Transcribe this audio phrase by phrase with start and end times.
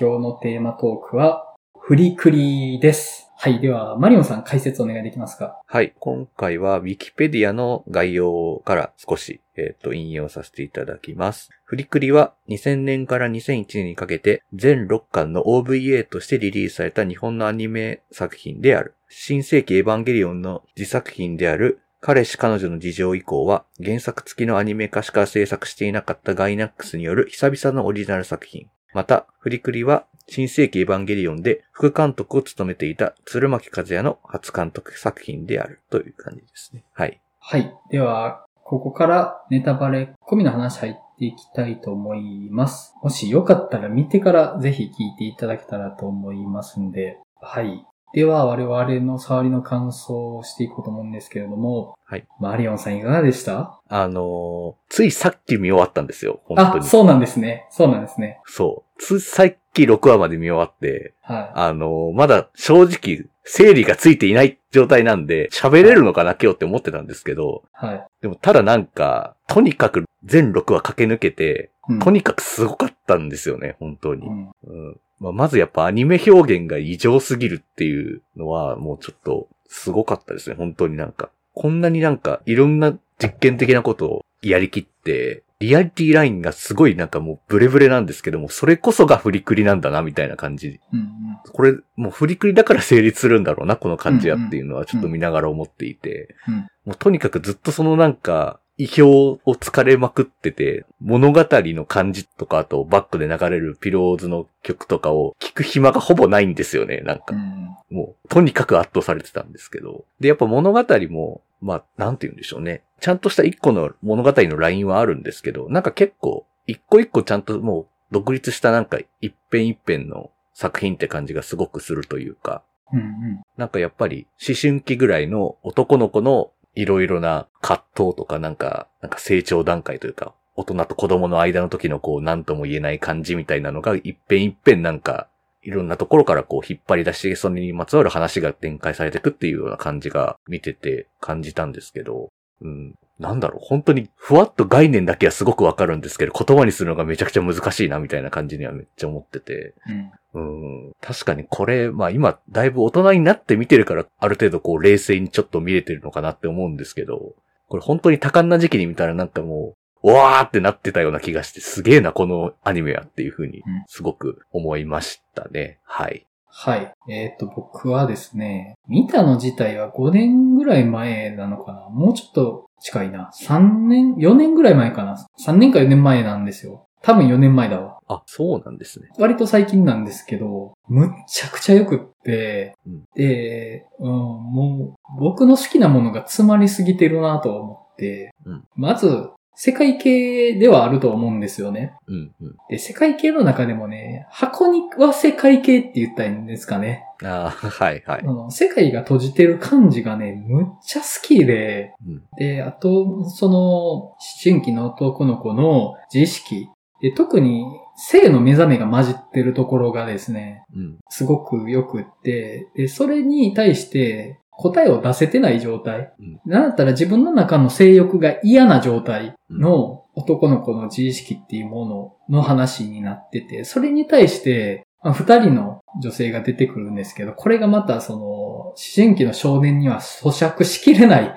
[0.00, 3.30] 今日のテーマトークは、フリクリです。
[3.36, 3.60] はい。
[3.60, 5.60] では、マリオンさん解説お願いできますか？
[5.66, 5.92] はい。
[5.98, 11.50] 今回は Wikipedia の概要から少し、えっ、と、引用させていただきます。
[11.64, 18.94] フリクリは2000年から2001年にかけて全6巻の OVA としてリリースされた日本のアニメ作品である。
[19.10, 28.68] 新世紀エヴァンゲリオンの自作品である彼氏彼女の事情以降は原作付きのアニメ化しか制作していなかったガイナックスによる久々のオリジナル作品。
[28.92, 36.84] また、フリクリは新世紀エヴァンゲリオンで副監督を務めていた鶴巻和也の初監督作品であるという感じですね。
[36.92, 37.20] はい。
[37.38, 37.74] はい。
[37.90, 42.94] では、ここからネタバレ込みの話入っていきたいと思います。
[43.02, 47.84] もしよかったら見てからぜひ聞いていただけたらと思いますんで、はい。
[48.12, 52.26] では、我々の触りの感想をしていこうと思うんですけれども、はい。
[52.40, 53.80] マリオンさんいかがでした？
[53.88, 56.40] あのーついさっき見終わったんですよ。
[56.44, 56.84] 本当あ、に。
[56.84, 57.68] そうなんですね。
[57.70, 58.40] そうなんですね。
[58.46, 59.00] そう。
[59.02, 67.86] ついさっき6話まで見終わって、はあのーまだ正直、整理がついていない状態なんで、喋れるのかな今日って思ってたんですけど、い。
[67.86, 68.06] はい。
[68.22, 74.26] でもただなんか、とにかく全6話駆け抜けて、うんとにかくすごかったんですよね、本当に。
[74.26, 81.30] うんうんまあ、まずやっぱアニメ表現が異常すぎるっていうのはもうちょっとすごかったですね、本当になんか。
[81.52, 90.80] こんなになんかいろんな実験的なことをやりきって、リアリティラインがすごいなんかもうブレブレなんですけども、それこそがフリクリなんだなみたいな感じ。
[90.92, 91.20] うんうん
[91.52, 96.34] これもうフリクリだから成立するんだろうな、この感じやっていうのはちょっと見ながら思っていて。
[96.48, 99.02] うんもうとにかくずっとそのなんか、意表
[99.44, 107.34] を疲れまくってて、物語の感じとか、あとバックで流れるピローズの曲とかを聞く暇がほぼないんですよね、なんかう。
[107.34, 110.06] んもう、とにかく圧倒されてたんですけど。
[110.18, 112.82] で、やっぱ物語も、まあ、なんて言うんでしょうね。
[113.00, 135.28] ちゃんとした一個の物語のラインはあるんですけど、なんか結構、一個一個ちゃんともう、独立したなんか一編一編の作品って感じがすごくするというか、うんうんなんかやっぱり思春期ぐらいの男の子のいろいろな葛藤とかなんか、なんか成長段階というか、大人と子供の間の時のこう何とも言えない感じみたいなのが一遍一遍なんか、
[135.62, 142.28] いろんなところからこう引っ張り出して、それにまつわる話が展開されていくっていうような感じが見てて感じたんですけど、
[142.62, 142.94] うん。
[143.18, 150.10] なんだろう、本当にふわっと概念だけはすごくわかるんですけど、言葉にするのがめちゃくちゃ難しいなみたいな感じにはめっちゃ思ってて、うん。
[150.32, 157.34] うん確かにこれ、まあ今、だいぶ大人になって見てるから、ある程度こう冷静にちょっと見れてるのかなって思うんですけど、
[157.68, 165.78] これ本当に多感な時期に見たらなんかもう、うわーってなってたような気がして、すげえな、このアニメはっていうふうにうん、すごく思いましたね。
[165.84, 166.26] はい。
[166.46, 166.92] はい。
[167.08, 173.30] えっ、と、僕はですね、見たの自体は5年ぐらい前なのかなもうちょっと近いな。
[173.40, 176.86] 3年 ?4 年ぐらい前かな ?3 年か4年前なんですよ。
[177.02, 177.89] 多分4年前だわ。
[178.12, 179.08] あ、そうなんですね。
[179.18, 189.30] 割と最近なんですけど、むっちゃくちゃ良くって、うんで、うん、もう、僕の好きなものが詰まりすぎてるなと思って、うんまず、
[189.62, 191.94] 世界系ではあると思うんですよね。
[192.06, 192.56] うん、うん。
[192.70, 197.04] で、世界系の中でもね、箱には世界系って言ったらいいんですかね。
[197.22, 198.22] あーはい、はいあ。
[198.22, 206.70] の世界が閉じてる感じがね、むっちゃ好きで、うん、で、あと、その、思春期の男の子の自意識。
[207.02, 207.66] で、特に、
[208.02, 216.14] 性の目覚めが混じってるところがですね、うん、すごく良くって、で、それに対して答えを出せてない状態。
[216.18, 216.40] うん。
[216.46, 231.34] なんだったら自分の中の性欲が嫌な状態の男の子の自意識っていうものの話になってて、それに対して、まあ二人の女性が出てくるんですけど、これがまたその、思春期の少年には咀嚼しきれない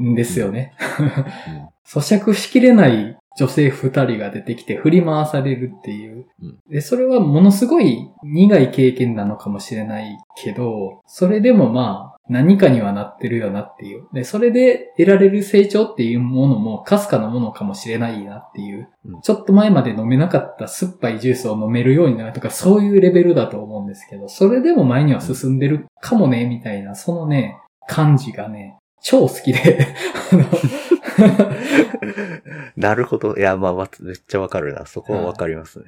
[0.00, 0.74] んですよね。
[1.84, 6.58] 咀嚼しきれない女性二人が出てきて振り回されるっていううん。
[6.70, 14.06] で、それはものすごい苦い経験なのかもしれないけど、それでもまあ何かにはなってるよなっていう。
[14.14, 18.88] で、それで得られる成長っていうものもかすかなものかもしれないなっていう。
[19.06, 29.86] うんちょっと前まで飲めなかった酸っぱいジュースを飲めるようになるとか、そういうレベルだと思うんですけど、それでも前には進んでるかもね、みたいな、そのね、感じがね、超好きで、
[30.32, 30.44] あ の
[32.76, 33.36] なるほど。
[33.36, 34.86] いや、まあ、まめっちゃわかるな。
[34.86, 35.84] そこはわかりますね。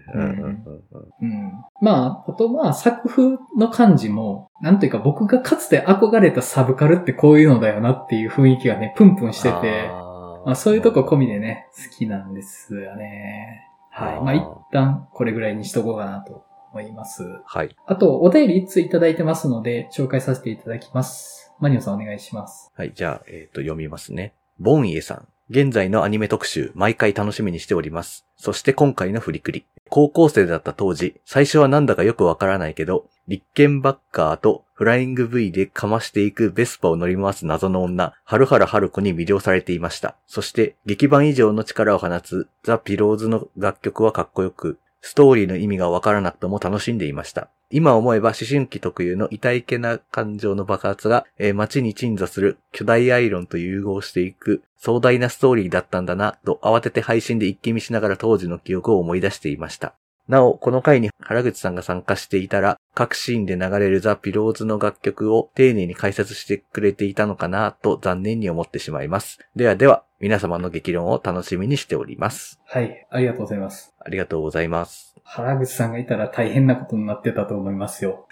[1.81, 13.69] まあ、あとまあ作風の感じも、なんというか僕がかつて憧れたサブカルってこういうのだよなっていう雰囲気がね、プンプンしてて、あーまあそういうとこ込みでね、好きなんですよね。
[13.91, 14.21] はい。
[14.21, 17.23] まあ一旦これぐらいにしとこうかなと思います。
[17.45, 17.75] はい。
[17.87, 21.53] あと、お便り一通いただいてますので、紹介させていただきます。
[21.59, 22.71] マリオさんお願いします。
[22.77, 22.93] はい。
[22.95, 24.35] じゃあ、えっ、と、読みますね。
[24.59, 25.29] ボンイエさん。
[25.51, 28.27] 現在のアニメ特集、毎回楽しみにしております。
[28.37, 29.67] そして今回の振りくり。
[29.91, 40.17] 高校生だった当時、最初はなんだかよくわからないけど、立憲バッカーとフライング V でかましていくベスパを乗り回す謎の女、春原春子に魅了されていました。
[40.27, 47.49] そして、劇版以上の力を放つザ・ピローズの楽曲はかっこよく、ストーリーの意味がわからなくとも楽しんでいました。
[47.71, 59.95] 今思えば思春期特有の痛いけな感情の爆発が、えー街に鎮座する巨大アイロンと融合していく壮大なストーリーだったんだな、と慌てて配信で一気見しながら当時の記憶を思い出していました。
[60.29, 69.39] なお、この回に原口さんが参加していたら、各シーンで流れるザ・ピローズの楽曲を丁寧に解説してくれていたのかな、と残念に思ってしまいます。
[69.55, 72.59] ではでは、皆様の激論を楽しみにしております。
[72.67, 73.07] はい。
[73.11, 73.95] ありがとうございます。
[74.01, 75.15] ありがとうございます。
[75.23, 78.27] 原口さんがいたら大変なことになってたと思いますよ。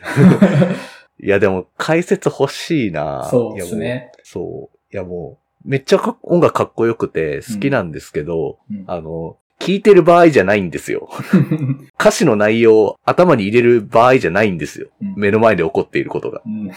[1.20, 4.10] いや、でも、解説欲しいなそうですね。
[4.22, 4.78] そう。
[4.92, 11.08] いやもう、めっちゃか音楽かっこよくて好きなんですけど、うんあの、聴いてる場合じゃないんですよ。
[11.98, 14.88] 歌詞の内容を頭に入れる場合じゃないんですよ。
[15.00, 16.42] うん目の前で起こっていることが。
[16.44, 16.70] うんも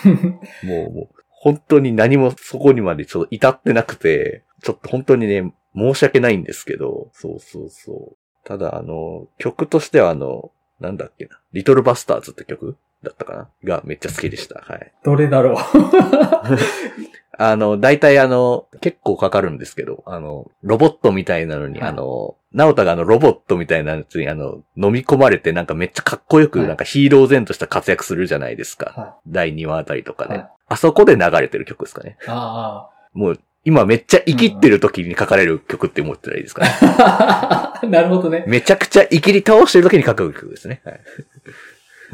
[0.63, 8.17] う、もう、本当に何もそこにまでちょっと至ってなくて、ちょっと本当にね、申し訳ないんですけど、そうそうそう。
[8.47, 13.49] ただ、あの、曲としてはあの、なんだっけな、リトルバスターズって曲だったかな？
[13.63, 14.61] がめっちゃ好きでした。
[14.61, 14.93] はい。
[15.03, 15.55] どれだろう。
[17.39, 28.93] あの、大体あの、結構かかるんですけど、あの、ロボットみたいなのに、はいあの、ナオタがあの、ロボットみたいなやつにあの、飲み込まれてなんかめっちゃかっこよく、はいなんかヒーロー前とした活躍するじゃないですか。
[28.95, 32.17] は第2話あたりとかで、はいあそこで流れてる曲ですかね。
[32.21, 32.25] い。
[32.27, 36.71] あもう、今めっちゃ生きってる時に書かれる曲って思ってたらいいですかね。
[36.99, 37.79] あ。
[37.87, 38.43] なるほどね。
[38.47, 40.81] めちゃくちゃ生きり倒してる時に書く曲ですね。
[40.83, 40.99] はい。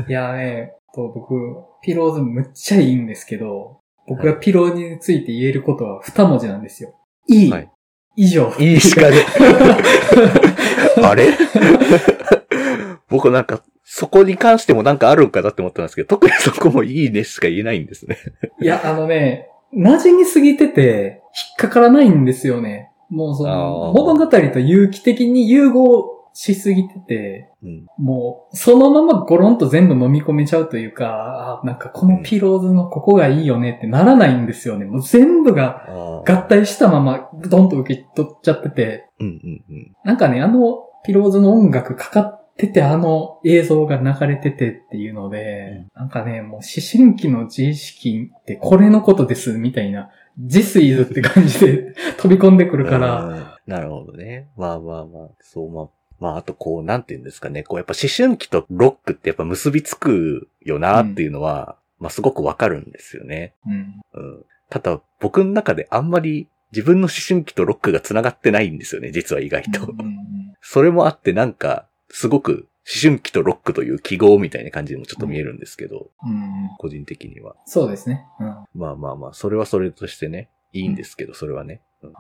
[0.08, 1.36] いやね、と僕、
[1.84, 6.94] ピローズむっちゃいいんですけど、僕がピローについて言えることは二文字なんですよ。
[7.28, 7.52] いい。
[7.52, 7.70] はい
[8.16, 8.54] 以上。
[8.60, 9.26] いいしかね。
[11.04, 11.30] あれ？
[13.10, 18.18] 僕なんか、そこに関してもなんかあるんかなって思ったんですけど、特にそこもいいねしか言えないんですね。
[18.62, 21.22] いや、あのね、馴染みすぎてて、
[21.58, 22.92] 引っかからないんですよね。
[23.10, 27.86] もうその、物語と有機的に融合しすぎてて、うん。
[27.98, 34.86] もう、そのままゴロンと全部飲み込めちゃうというか、あなんかこのピローズのここがいいよねってならないんですよね。
[34.86, 39.96] もう全部が合体したままドンと受け取っちゃってて、うんうんうん。
[40.04, 50.10] なんかね、あのピローズの音楽かかってて、あの映像が流れててっていうので、なんかね、もう思春期の自意識ってこれのことですみたいな、
[50.42, 54.50] This is って感じで飛び込んでくるから、うんなるほどね。
[54.58, 55.90] まあまあまあ、そうまあ。
[56.20, 57.64] まあ、あとこう、なんて言うんですかね。
[57.64, 63.54] こう、やっぱ思春期とロックってやっぱ結びつくよなっていうのは、まあすごくわかるんですよね。
[63.66, 64.02] うん。
[64.14, 64.46] うん。
[64.70, 69.84] ただ、僕の中であんまり自分の思春期とロックが繋がってないんですよね、実は意外と。
[69.84, 70.18] うんうん
[70.66, 77.56] それもあってなんか、すごく思春期とロックという記号みたいな感じにもちょっと見えるんですけど、うんうん個人的には。
[77.66, 78.26] そうですね。
[78.40, 81.82] うんまあまあまあ、それはそれとしてね、いいんですけど、それはね。
[82.08, 82.14] うん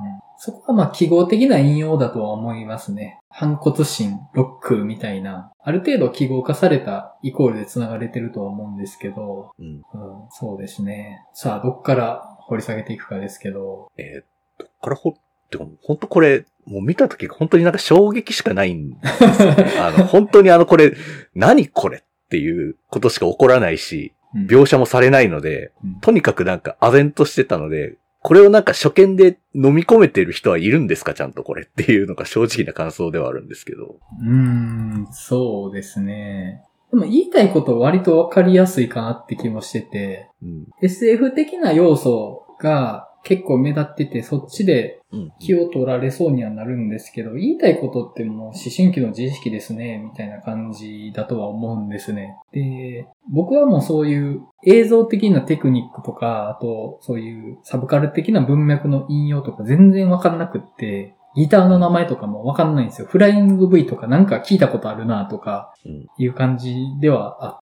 [0.45, 3.19] そこはまあ記号的な引用だとは思いますね。
[3.29, 9.65] 反骨心、ロックみたいな、ある程度記号化されたイコールで繋がれてるとは思うんですけど、うん。
[9.65, 9.83] うん、
[10.31, 11.25] そうですね。
[11.33, 14.23] さあ、どっから掘り下げていくかですけど、えー
[14.59, 15.13] どっからほ、
[15.49, 19.73] てか、本当これ、もう見たとき本当になんか衝撃しかないんですよね。
[19.79, 20.93] あの、本当にあのこれ、
[21.33, 31.13] 何これっていうことしか起こらないし、うん描写もされないので、うんとにかくなんか唖然としてたので、これをなんか初見で飲み込めてる人はいるんですか？
[31.13, 33.97] ちゃんとこれっていうのが正直な感想ではあるんですけど。
[34.21, 36.63] うーん、そうですね。
[36.89, 40.67] でも言いたいこと割とわかりやすいかなって気もしてて、うん。
[40.81, 45.31] SF 的な要素が結構目立ってて、そっちでうん。
[45.39, 52.35] 気を取られそうにはなるんですけど、言いたいことってもう思春期の自意識ですね、みたいな感じだとは思うんですね。
[52.51, 63.07] で、僕はもうそういう映像的なテクニックとか、あとそういうサブカル的な文脈の引用とか全然わかんなくって、ギターの名前とかもわかんないんですよ。
[63.07, 66.05] フライング V とかなんか聞いたことあるなとかうん。
[66.17, 67.59] いう感じではあっ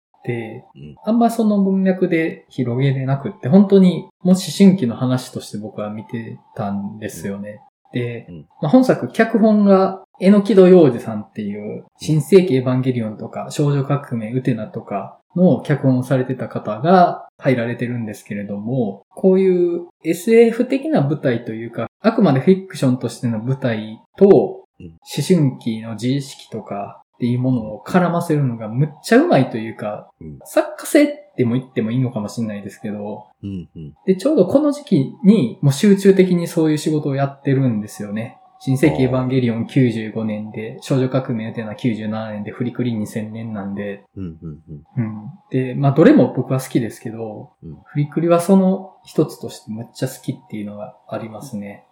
[1.04, 7.60] あんまその文脈で広げれなくって、本当にもう思春期の話として僕は見てたんですよね。
[7.92, 8.46] で、うん。
[8.60, 24.86] まあ、本作、脚本が、えのきど洋二さんっていう、新世紀エヴァンゲリオンとか、少女革命ウテナとかの脚本をされてた方が入られてるんですけれども、こういう SF 的な舞台というか、あくまでフィクションとしての舞台と、うん。
[24.86, 33.94] 思春期の自意識とかっていうものを絡ませるのがむっちゃうまいというか、うん作家性っても言ってもいいのかもしれないですけど、うんうん。
[34.06, 38.38] で、ちょうどこの時期にもう集中的にそういう仕事をやってるんですよね。
[38.60, 44.58] 新世紀エヴァンゲリオン95年で、少女革命っていうのは97年で、フリクリ2000年なんで、うんうん
[44.96, 45.04] うん。
[45.04, 45.30] うん。
[45.50, 51.84] で、まあどれも僕は好きですけど、うんフリクリはその一つとしてむっちゃ好きっていうのがありますね。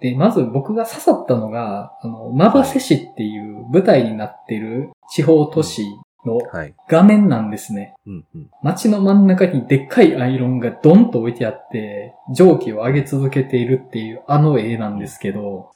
[0.00, 5.84] で、まず僕が刺さったのが、あの、マバセ市っていう舞台になってる地方都市
[6.26, 6.74] のはい。
[6.88, 7.94] 画面なんですね。
[8.62, 15.70] 街の真ん中にでっかいアイロンがドンと置いてあって、蒸気を上げ続けているっていうあの絵なんですけど。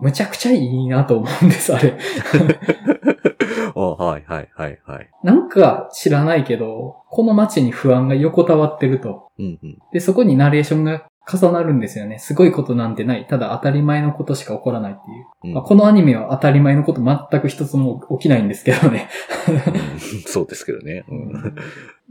[0.00, 1.98] むちゃくちゃいいなと思うんです、あれ。
[3.74, 5.10] おはいはいはいはい。
[5.22, 9.28] なんか知らないけど、この街に不安が横たわってると。
[9.38, 9.78] うんうん。
[9.92, 12.18] で、そこにナレーションが重なるんですよね。
[12.18, 13.26] すごいことなんてない。
[13.26, 15.26] ただ当たり前のことしか起こらないっていう。
[15.44, 19.08] うんまあ、このアニメは当たり前のこと全く一つも起きないんですけどね。
[19.48, 21.04] うん そうですけどね。
[21.08, 21.54] うん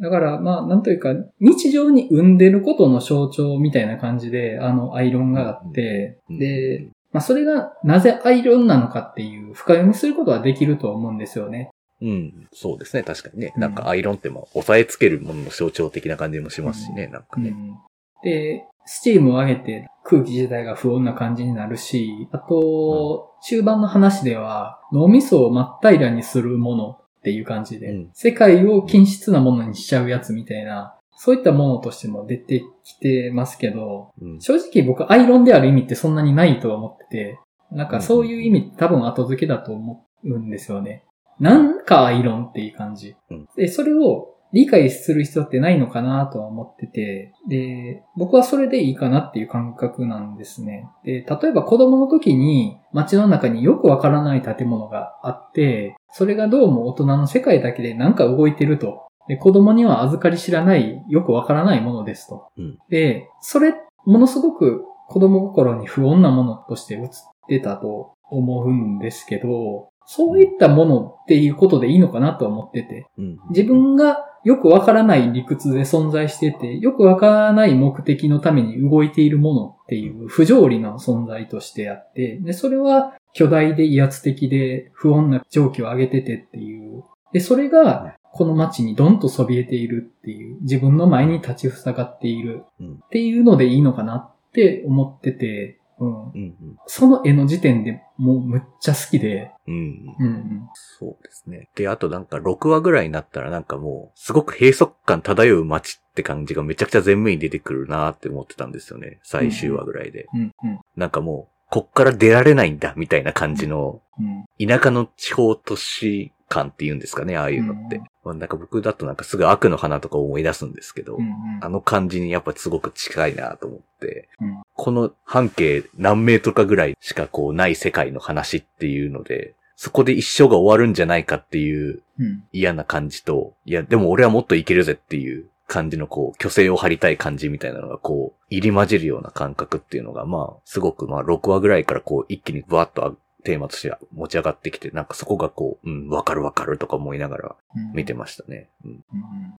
[0.01, 11.69] だから、まあ、なんというか、日常に生んでることの象徴みたいな感じで、あのアイロンがあって、うんで、まあ、それがなぜアイロンなのかっていう深読みすることはできると思うんですよね。
[12.01, 12.47] うん。
[12.53, 13.03] そうですね。
[13.03, 13.51] 確かにね。
[13.55, 17.07] うんなんかアイロンってまあ、押さえつけるものの象徴的な感じもしますしね。
[17.07, 17.49] なんかね。
[17.49, 17.77] うん
[18.21, 34.41] で、スチームを上げて空気自体が不穏な感じになるし、あと、中盤の話では脳みそを真っ平らにするものっていう感じで、うん世界を均質なものにしちゃうやつみたいな、そういったものとしても出てきてますけど、うん。
[34.41, 37.39] 正直僕アイロンである意味ってそんなにないとは思ってて、
[37.71, 41.03] なんかそういう意味って多分後付けだと思うんですよね。
[41.39, 43.47] なんかアイロンっていう感じうん。
[43.55, 50.87] で、それを理解する必要ってないのかなとは思ってて、で、僕はそれでいいかなっていう感覚なんですね。
[51.03, 59.07] で、例えば子供の時に街の中によくわからない建物があって、それがどうも大人の世界だけでなんか動いてると。
[59.27, 62.49] で、子供には預かり知らない、よくわからないものですと。
[62.57, 63.75] うんで、それ、
[64.05, 67.09] ものすごく子供心に不穏なものとして映っ
[67.47, 73.05] てたと思うんですけど、そういったものっていうことでいいのかなとは思ってて。
[73.19, 73.37] うん。
[73.51, 87.03] 自分がよくわからない理屈で存在してて、よくわからない目的のために動いているものっていう不条理な存在としてあって、で、それは巨大で威圧的で不穏な蒸気を上げててっていう。
[87.31, 96.31] で、それがこの街にドンとそびえているっていう、自分の前に立ちふさがっているうんっていうのでいいのかなって思ってて、うん。
[96.33, 96.55] うん。
[96.87, 100.15] その絵の時点でもうむっちゃ好きで、うん。
[100.19, 100.25] うん。
[100.25, 101.69] うんそうですね。
[101.75, 109.19] で、あとなんか6話ぐらいになったらなんかもう、すごく閉塞感漂う街って感じがめちゃくちゃ前面に出てくるなって思ってたんですよね。
[109.23, 110.27] 最終話ぐらいで。
[110.33, 110.51] うん。
[110.95, 114.67] なんかもう、こっから出られないんだみたいな感じの、うん。
[114.67, 118.01] 田舎の地方都市感って言うんですかね、ああいうのって。
[118.23, 121.23] まあなんか僕だとなんかすぐ悪の花とか思い出すんですけど、うん。
[121.23, 132.43] うんあの感じにやっぱすごく近いなと思って、うんこの半径何メートルかぐらいしかこうない世界の話っていうので、そこで一生が終わるんじゃないかっていううん。
[132.51, 148.69] 嫌な感じと、いや、でも俺はもっといけるぜっていう感じのこう、虚勢を張りたい感じみたいなのがこう、入り混じるような感覚っていうのが、まあ、すごくまあ、6話ぐらいからこう、一気にバーッとテーマとして持ち上がってきて、なんかそこがこう、うん、わかるわかるとか思いながらうん見てましたね。
[148.83, 148.91] うん。
[148.91, 149.01] うん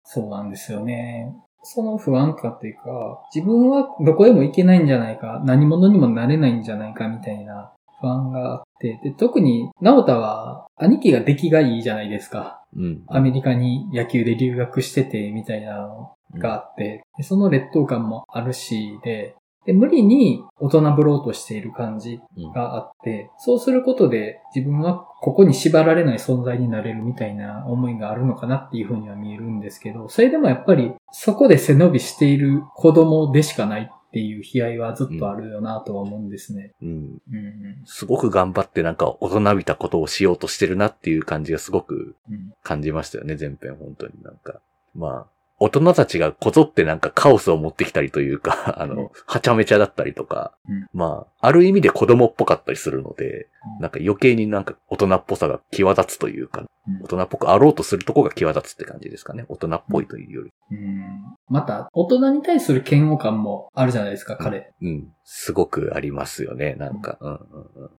[0.03, 1.35] そうなんですよね。
[1.61, 12.63] その不安感っていうか、自分はどこへも行けないんじゃないか、何者にもなれないんじゃないかみたいな不安があって、で特に、直太は兄貴が出来がいいじゃないですか。
[12.75, 13.03] うん。
[13.07, 36.71] アメリカに野球で留学しててみたいなのがあって、でその劣等感もあるし、で、で無理に大人ぶろうとしている感じうんがあって、そうすることで自分はここに縛られない存在になれるみたいな思いがあるのかなっていうふうには見えるんですけど、それでもやっぱりそこで背伸びしている子供でしかないっていう悲哀はずっとあるよなとは思うんですね。
[36.81, 36.89] うん。
[37.31, 44.61] うんすごく頑張ってなんか大人びたことをしようとしてるなっていう感じがすごくうん感じましたよね、前編本当になんか。
[44.95, 56.67] まあ、大人たちがこぞってなんかカオスを持ってきたりというか、 あうんの、はちゃめちゃだったりとか、うんまあ、ある意味で子供っぽかったりするので、うんなんか余計になんか大人っぽさが際立つというか、うん
[57.03, 59.45] 大人っぽくあろうとするとこが際立つって感じですかね。
[59.47, 60.51] 大人っぽいというより。
[60.71, 64.71] うんまた、大人に対する嫌悪感もあるじゃないですか、彼。
[64.81, 65.07] うん。
[65.23, 67.17] すごくありますよね、なんか。
[67.19, 67.39] うん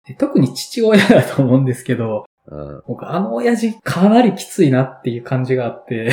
[0.04, 2.82] で特に父親だと思うんですけど、うんうん。
[2.86, 6.10] 僕あの親父かなりきついなっていう感じがあって、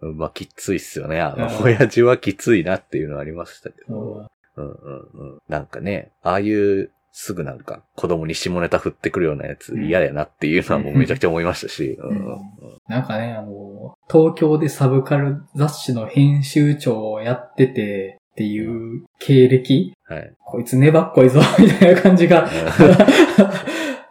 [0.00, 0.16] うん。
[0.18, 1.20] まあ、きついっすよね。
[1.20, 4.28] あのう、ん親父はきついなっていうのはありましたけど。
[4.56, 5.38] うんうんうんうん。
[5.48, 11.96] なんかね、ああいうすぐなんか子供に下ネタ振ってくるようなやつ嫌やなっていうのはもうめちゃくちゃ思いましたし。
[12.00, 12.40] うん
[12.86, 20.32] なんかね、あの、東京でサブカル雑誌の編集長をやってて、っていう経歴はい。
[20.44, 22.50] こいつ粘っこいぞ、みたいな感じが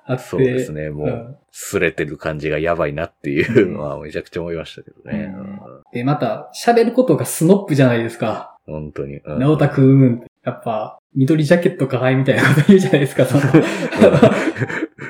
[0.06, 0.24] あって。
[0.24, 5.32] そうですね、もう、うん擦れてる感じがやばいなっていうのはめちゃくちゃ思いましたけどね。
[5.38, 5.60] うん
[5.94, 8.58] で、また、喋ることがスノップじゃないですか。
[8.66, 9.18] うん本当に。
[9.18, 10.26] うん直田くん。
[10.44, 13.44] やっぱ、緑ジャケットかはいみたいなこと言うじゃないですか、その。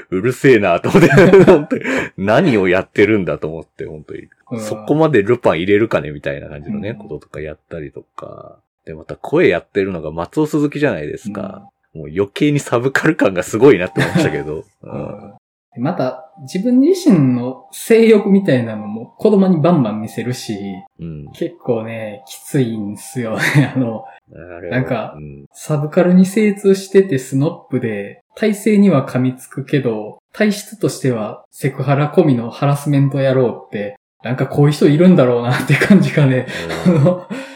[0.10, 1.10] うるせえなと思って、
[1.46, 1.84] 本当に
[2.18, 4.28] 何をやってるんだと思って、本当に。
[4.52, 8.60] うんそこまでルパン入れるかねみたいな感じのね、うんこととかやったりとか。
[8.86, 11.70] で、また声やってるのが松尾鈴木じゃないですか。
[11.94, 14.64] もう余計にサブカル感がすごいなって思いましたけど。
[14.84, 15.34] うん
[15.76, 20.56] でまた、自分自身の性欲みたいなのも子供にバンバン見せるし、
[21.00, 21.32] うん。
[21.34, 23.74] 結構ね、きついんですよね。
[23.76, 36.46] あの、あなんかうんサブカルに精通しててスノップで、体制には噛みつくけど、体質としてはセクハラ込みのハラスメント野郎って、なんかこういう人いるんだろうなって感じがね。
[36.86, 37.53] あうん のそうです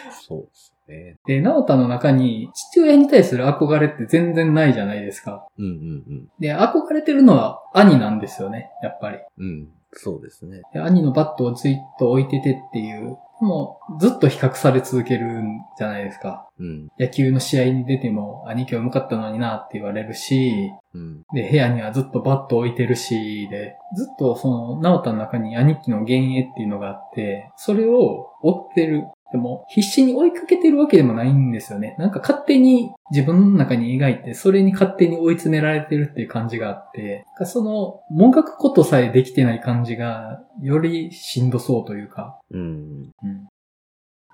[0.88, 1.17] ね。
[1.25, 5.46] で、直太の中に父親に対する憧れって全然ないじゃないですか。
[5.58, 9.17] うんうんで、憧れてるのは兄なんですよね、やっぱり。
[9.38, 9.48] うん。
[9.48, 9.67] うん。
[9.94, 10.62] そうですね。
[10.74, 16.48] で兄のバットをずっと置いててっていう、もうずっと比較され続けるんじゃないですか。
[16.60, 16.88] うん。
[17.00, 21.22] 野球の試合に出ても兄貴は向かったのになって言われるし、うん。
[21.34, 29.03] で、部屋にはずっとバット置いてるし、で、ずっとその、直太の中に兄貴の幻影っていうのがあって、それを追ってる。
[29.31, 31.96] でも、必死に追いかけてるわけでもないんですよね。
[32.00, 43.12] なんか勝手に自分の中に描いて、それに勝手に追い詰められてるっていう感じがあって、その、もがくことさえできてない感じが、よりしんどそうというか、うん。
[43.24, 43.48] うん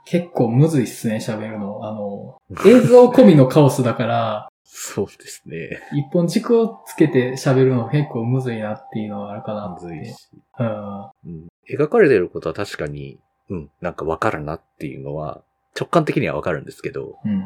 [0.06, 1.80] 結構むずいっすね、喋るの。
[1.84, 2.36] あの、
[2.66, 5.70] 映像込みのカオスだから、そうですね。
[5.94, 9.86] 一本軸をつけて喋るの結構むずいなっていうのはあるかなって。
[9.86, 10.16] むずいし。
[10.60, 11.04] うん。
[11.26, 11.48] うん。
[11.72, 13.20] 描かれてることは確かに、
[13.50, 15.42] うん、なんかわかるなっていうのは、
[15.80, 17.44] 直感的にはわかるんですけど、うん。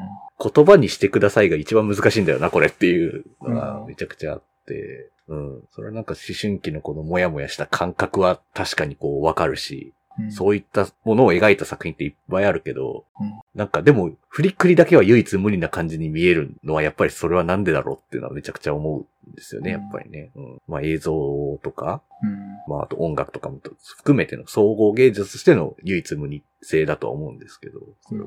[0.53, 5.63] 言葉にしてくださいが一番難しいんだよな、これっていうのがうんめちゃくちゃあって、うん。
[5.71, 9.96] それはなんか思春期のこのモヤモヤした感覚は確かにこうわかるし、うん、
[10.29, 13.39] そういったものを描いた作品っていっぱいあるけど、うん。
[13.55, 19.81] なんかでも、フリックリだけは唯一無二な感じに見えるのはやっぱりそれはなんでだろうっていうのはめちゃくちゃ思うんですよね、うん。
[19.81, 20.31] やっぱりね。
[20.35, 22.73] うん、まあ映像とか、うん。
[22.73, 23.59] まああと音楽とかも
[23.97, 27.79] 含めての総合芸術としての唯一無二性だとは思うんですけど、
[28.11, 28.15] う。
[28.15, 28.19] ん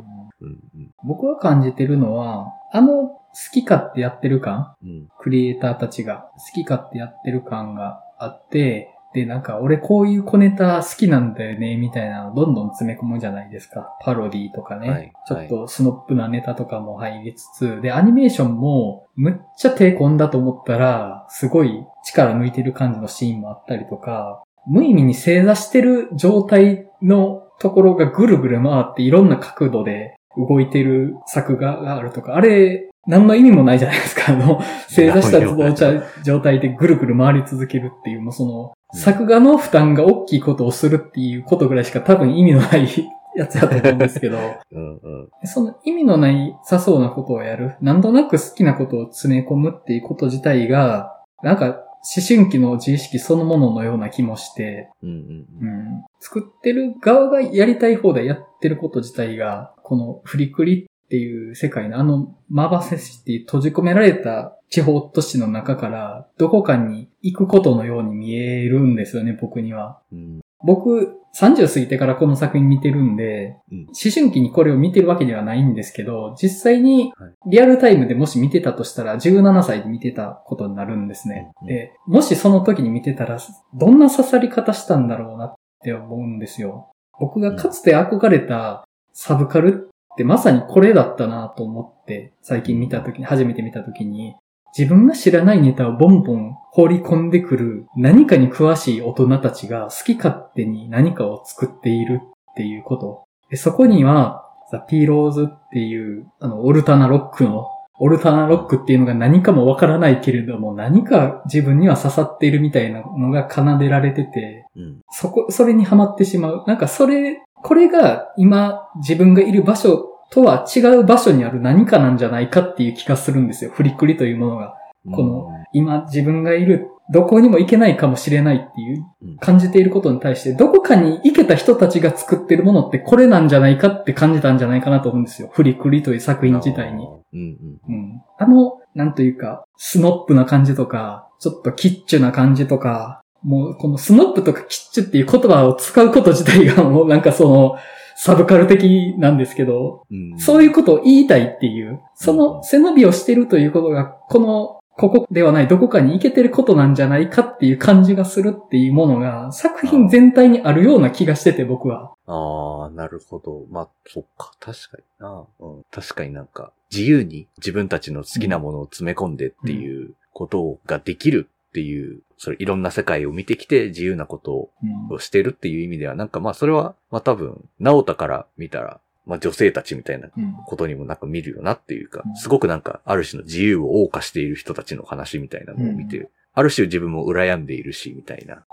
[0.43, 0.95] うん。
[1.05, 3.19] 僕が感じてるのは、あの、好
[3.53, 5.09] き勝手やってる感うん。
[5.21, 13.97] クリエイターたちが好き勝手やってる感があって、で、なんか、俺こういう小ネタ好きなんだよね、みたいなのどんどん詰め込むじゃないですか。
[14.03, 14.91] パロディとかね。
[14.91, 34.33] はいちょっとスノップなネタとかも入りつつ、で、アニメーションも、むっちゃ手込んだと思ったら、すごい力抜いてる感じのシーンもあったりとか、無意味に正座してる状態のところがぐるぐる回っていろんな角度で動いてる作画があるとか、あれ、何の意味もないじゃないですか。
[34.33, 42.89] あの、正座した状態でぐるぐる回り続けるっていう、もうその、作画の負担が大きいことをするっていうことぐらいしか多分意味のない
[43.37, 44.39] やつだと思うんですけど、
[44.73, 45.29] うんうん。
[45.45, 70.01] その意味のないさそうなことをやる、なんとなく好きなことを詰め込むっていうこと自体が、なんか思春期の自意識そのもののような気もして、うんうんうん、作ってる側がやりたい方でやってること自体が、このフリクリっていう世界のあのマバセシティ閉じ込められた地方都市の中からどこかに行くことのように見えるんですよね、僕には。
[70.13, 81.51] うん僕、30過ぎてからこの作品見てるんで、うん思春期にこれを見てるわけではないんですけど、実際にはいリアルタイムでもし見てたとしたら、17歳で見てたことになるんですね。
[81.63, 83.39] うんで、もしその時に見てたら、
[83.75, 86.91] どんな刺さり方したんだろうなって思うんですよ。
[87.19, 94.35] 僕がかつて憧れたサブカルってまさにこれだったなと思って、最近見た時に、初めて見た時に、
[94.77, 103.25] 自分が知らないネタをボンボン放り込んでくる何かに詳しい大人たちが好き勝手に何かを作っているっていうこと。
[103.51, 107.67] でそこには、ザ・ピーローズっていう、あの、オルタナロックの、
[107.99, 116.65] オルタナロックっていうのが何かもわからないけれども、何か自分には刺さっているみたいなのが奏でられてて、うんそこ、それにハマってしまう。
[116.67, 123.71] なんかそれ、これが今自分がいる場所とは違う場所にある何かなんじゃないかっていう気がするんですよ。
[123.73, 124.77] フリックリというものが。
[125.13, 135.49] この今自分がいる、どこにも行けないかもしれないっていううん感じていることに対して、どこかに行けた人たちが作ってるものってこれなんじゃないかって感じたんじゃないかなと思うんですよ。
[135.53, 137.07] フリックリという作品自体に。。
[137.33, 138.23] うんうんうん。
[138.39, 147.77] あのなんというか、スノップな感じとか、ちょっとキッチュな感じとか、もうこのスノップとかキッチュっていう言葉を使うこと自体がもうなんかその、
[148.23, 162.13] サブカル的なんですけど、うんそういうことを言いたいっていう、その背伸びをしてるということが、この、ここではないどこかに行けてることなんじゃないかっていう感じがするっていうものが作品全体にあるような気がしてて僕は。
[162.27, 163.65] ああ、なるほど。
[163.71, 164.53] まあ、そっか。
[164.61, 165.45] 確かにな。
[165.61, 165.83] うん。
[165.91, 188.65] 確かになんか、自由に自分たちの好きなものを詰め込んでっていうことができるっていう、それいろんな世界を見てきて自由なことうんをしてるっていう意味では、なんかまあそれは、まあ多分、直太から見たら、まあ女性たちみたいなうんことにもなんか見るよなっていうかう、んすごくなんかある種の自由を謳歌している人たちの話みたいなのを見て、うある種自分も羨んでいるし、みたいな。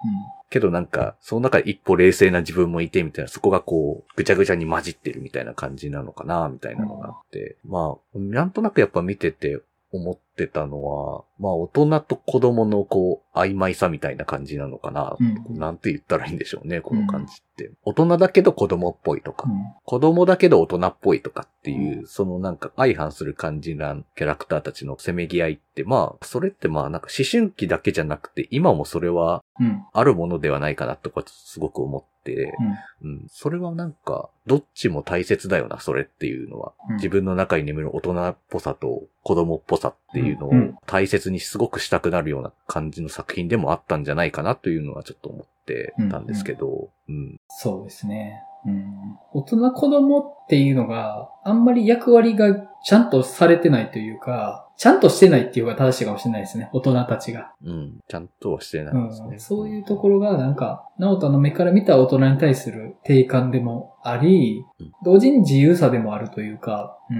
[0.49, 7.57] けどなんか、その中で一歩冷静な自分もいて、みたいな、そこがこう、ぐちゃぐちゃに混じってるみたいな感じなのかな、みたいなのがあって。
[7.65, 9.59] まあ、なんとなくやっぱ見てて
[9.91, 15.17] 思ってたのは、まあ大人と子供のこう、曖昧さみたいな感じなのかな。
[15.19, 15.59] うん。
[15.59, 17.71] なんて言ったらいいんでしょうね、この感じって。
[17.83, 19.59] 大人だけど子供っぽいとか、うん。
[19.83, 29.83] 子供だけど大人っぽいとかっていう、そのなんか相反する感じなキャラクターたちのせめぎ合いって、まあ、それってまあなんか思春期だけじゃなくて、今もそれはうん。
[29.91, 32.53] あるものではないかなとかすごく思って、
[33.01, 33.27] うん。
[33.29, 36.73] それはなんか、どっちも大切だよな、それっていうのは。
[36.89, 36.95] うん。
[36.97, 47.39] 自分の中に眠る大人っぽさと子供っぽさっていうのをうん大切にすごくしたくなるような感じの作品でもあったんじゃないかなというのはちょっと思ってたんですけど、うん。
[47.49, 48.41] そうですね。
[48.65, 56.69] うん、大人子供っていうのがあんまり役割がちゃんとされてないというか、ちゃんとしてないっていうのが正しいかもしれないですね。
[56.71, 57.51] 大人たちが。
[57.63, 57.99] うん。
[58.07, 59.27] ちゃんとはしてないですね。
[59.31, 67.19] うん、そういうところがなんか、直人の目から見た大人に対する定感でもありうん、同時に自由さでもあるというか、うん、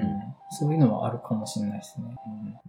[0.51, 2.15] そういうのはあるかもしれないですね。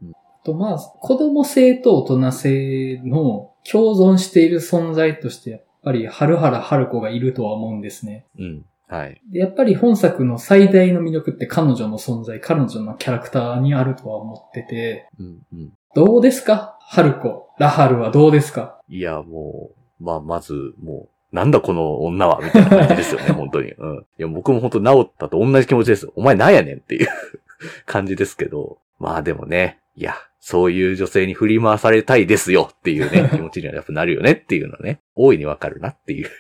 [0.03, 0.13] うん
[0.53, 8.27] とまあ、子供性と大人性の共存している存在として、やっぱり春原春子がいるとは思うんですね。
[8.39, 8.65] うん。
[8.89, 9.21] はい。
[9.31, 15.39] で、やっぱり本作の最大の魅力って彼女の存在、彼女のキャラクターにあるとは思ってて、うん。
[15.53, 15.73] うん。
[15.95, 16.77] どうですか？
[16.81, 17.49] 春子。
[17.59, 18.81] ラハルはどうですか？
[18.89, 23.73] いや、もう、まあ、まず、もう、なんだこの女は、みたいな感じですよね、 本当に。
[23.73, 23.97] うん。
[23.99, 26.09] いや、僕も本当治ったと同じ気持ちです。
[26.17, 27.09] お前なんやねんっていう
[27.85, 28.79] 感じですけど。
[28.99, 36.31] まあでもね、いや、そういう女性に振り回されたいですよっていうね、 気持ちにはやっぱなるよねっていうのはね、大いにわかるなっていう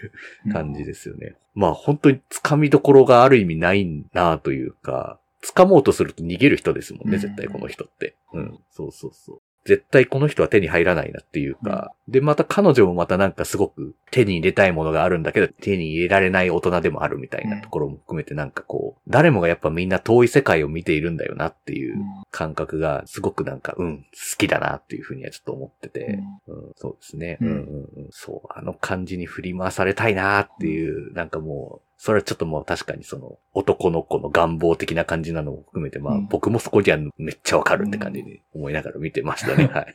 [0.52, 1.34] 感じですよね。
[1.54, 8.16] まあ本当に掴みどころがある意味ないなというか、掴もうとすると逃げる人ですもんね、うん絶対この人って。
[8.32, 9.40] うん、そうそうそう。
[9.68, 21.98] 絶対この人は手に入らないなっていうか、で、また彼女もまたなんかすごく手に入れたいものがあるんだけど、手に入れられない大人でもあるみたいなところも含めてなんかこう、誰もがやっぱみんな遠い世界を見ているんだよなっていう
[22.30, 24.04] 感覚がすごくなんか、うん、好
[24.38, 27.36] きだなっていうふうにはちょっと思ってて、うん、そうですね。
[27.42, 28.08] ううんんうんうん。
[28.10, 39.66] そう、あの感じに振り回されたいなっていう、なんかもう、それはちょっともう確かにその男の子の願望的な感じなのも含めて、まあうん僕もそこじゃめっちゃわかるって感じで思いながら見てましたね。
[39.72, 39.94] はい。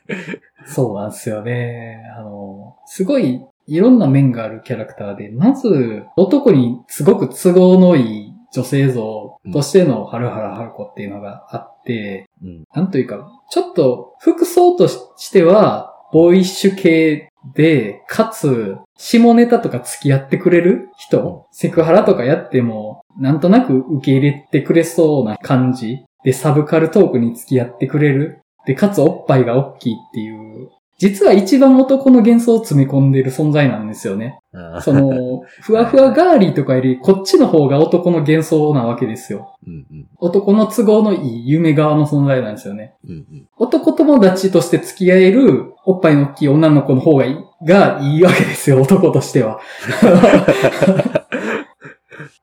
[0.66, 2.04] そうなんですよね。
[2.18, 12.64] あの、すごいいろんな面があるキャラクターで、まず男にすごく都合のいい女性像としてのハルハラハルコっていうのがあって、うん。
[12.74, 28.40] なんというか、ちょっと服装としては、ボーイッシュ系で、かつ、下ネタとか付き合ってくれる人、セクハラとかやっても、なんとなく受け入れてくれそうな感じで、サブカルトークに付き合ってくれる。
[28.66, 34.40] で、かつおっぱいが大きいっていう、実は一番男の幻想を詰め込んでいる存在なんですよね。
[34.82, 39.58] その、 ふわふわガーリーとかより、こっちの方が男の幻想なわけですよ。
[39.68, 40.08] うんうん。
[40.20, 42.94] 男の都合のいい夢側の存在なんですよね。
[43.08, 43.48] うんうん。
[43.58, 49.60] 男友達として付き合えるおっぱいの大きい女の子の方がいい、がいいわけですよ、 男としては。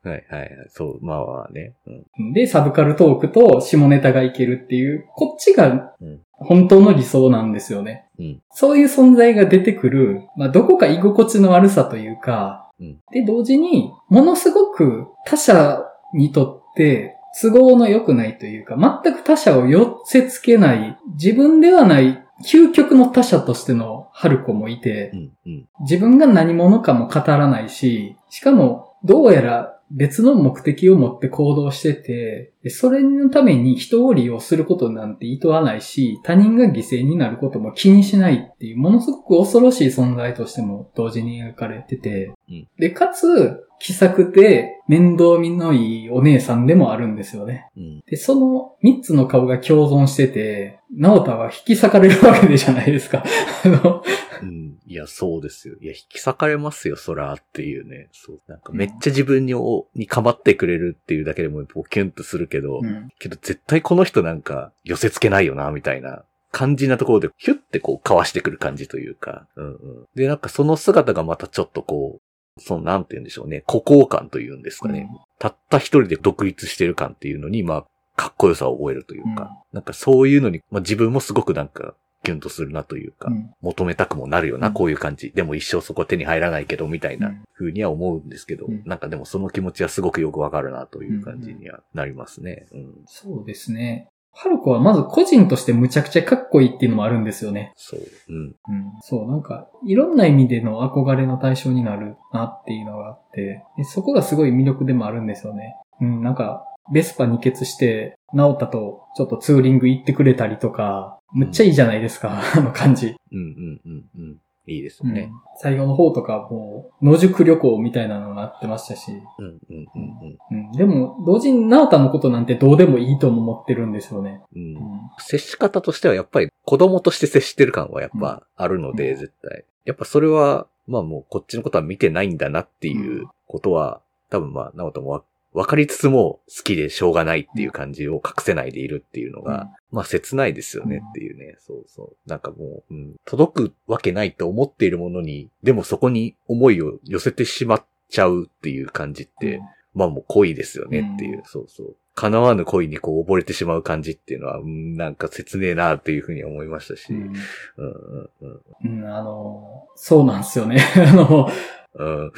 [0.03, 0.51] はいはいはい。
[0.69, 1.75] そう、まあまあね。
[2.19, 2.33] うん。
[2.33, 8.07] で、サブカルトークと下ネタがいけるっていう、こっちがうん本当の理想なんですよね。
[8.21, 15.83] うんそういう存在が出てくる、まあ、どこか居心地の悪さというか、うんで、同時に、ものすごく他者
[16.15, 25.69] にとって都合の良くないというか、全く他者を寄せつけない、自分ではない究極の他者としての春子もいてう、んうん。
[25.81, 42.69] 自分が何者かも語らないし、しかも、どうやら別の目的を持って行動してて、でそれのために人を利用することなんて意図はないし、他人が犠牲になることも気にしないっていう、ものすごく恐ろしい存在としても同時に描かれてて、うん。
[42.79, 47.71] で、かつ、気さくて面倒見のいいお姉さんでもあるんですよね。
[47.77, 48.01] うん。
[48.07, 53.25] で、その三つの顔が共存してて、直太は引き裂かれるわけでじゃないですか。
[53.65, 54.03] あの、
[54.43, 54.79] うん。
[54.87, 55.77] いや、そうですよ。
[55.81, 58.09] いや、引き裂かれますよ、そらっていうね。
[58.13, 58.41] そう。
[58.49, 69.77] なんかめっちゃ自分に、おに構ってくれるっていうだけでも、こうキュンとするけど、うんけど絶対この人なんか寄せ付けないよな、みたいな感じなところで、ヒュッてこうかわしてくる感じというか、うんうん。
[70.15, 72.30] で、なんかその姿がまたちょっとこう、
[72.61, 75.09] そのなんて言うんでしょうね、孤高感というんですかね。
[75.39, 77.85] たった一人で独立してる感っていうのに、まあ、
[78.17, 85.31] かっこよさを覚えるというか、なんかそういうのに、まあ自分もすごくなんか、キュンとするなというか、うん求めたくもなるよな、うんこういう感じ。
[85.31, 92.67] でも一生そこ手に入らないけど、みたいな風には思うんですけど、うんなんかでもその気持ちはすごくよくわかるなという感じにはなりますね。
[92.73, 92.95] うん。
[93.07, 94.09] そうですね。
[94.33, 97.73] 春子はまず個人としてむちゃくちゃかっこいいっていうのもあるんですよね。
[97.77, 98.01] そう。
[98.01, 98.45] うん。
[98.47, 98.55] うん。
[99.03, 105.77] そう、なんか、いろんな意味での憧れの対象になるなっていうのがあって、でそこがすごい魅力でもあるんですよね。
[106.01, 113.15] うん、なんか、ベスパ二欠して、直太とちょっとツーリング行ってくれたりとか、むっちゃいいじゃないですか、あの感じ。
[113.33, 114.37] うんうんうんうん。
[114.67, 115.33] いいですうんよね。
[115.57, 124.43] 最後の方とかもう、野宿旅行みたいなのがあってましたし、うんうんうんうん、でも、同時に直太のことなんてどうでもいいとも思ってるんですよね。
[124.55, 124.63] うん。
[124.63, 129.65] うんうん接し方としてはやっぱり子供として接してる感はやっぱあるので、うん絶対。
[129.85, 141.57] やっぱそれは、まあもうこっちのことは見てないんだなっていうことは、多分まあ、直人もわ分かりつつも好きでしょうがないっていう感じを隠せないでいるっていうのが、まあ切ないですよねっていうね。
[141.59, 142.29] そうそう。
[142.29, 149.61] なんかもう、うん、届くわけないと思っているものに、でもそこに思いを寄せてしまっちゃうっていう感じって、
[149.93, 151.97] まあもう恋ですよねっていう、うんそうそう。
[152.15, 157.13] 叶わぬ恋にこう溺れてしまう感じっていうのは、うんなんか切ねえなっていうふうに思いましたし。
[157.13, 159.03] うん、うんうん、うん。
[159.03, 160.81] うん、あの、そうなんですよね。
[160.97, 161.49] あの、
[161.95, 162.33] うん。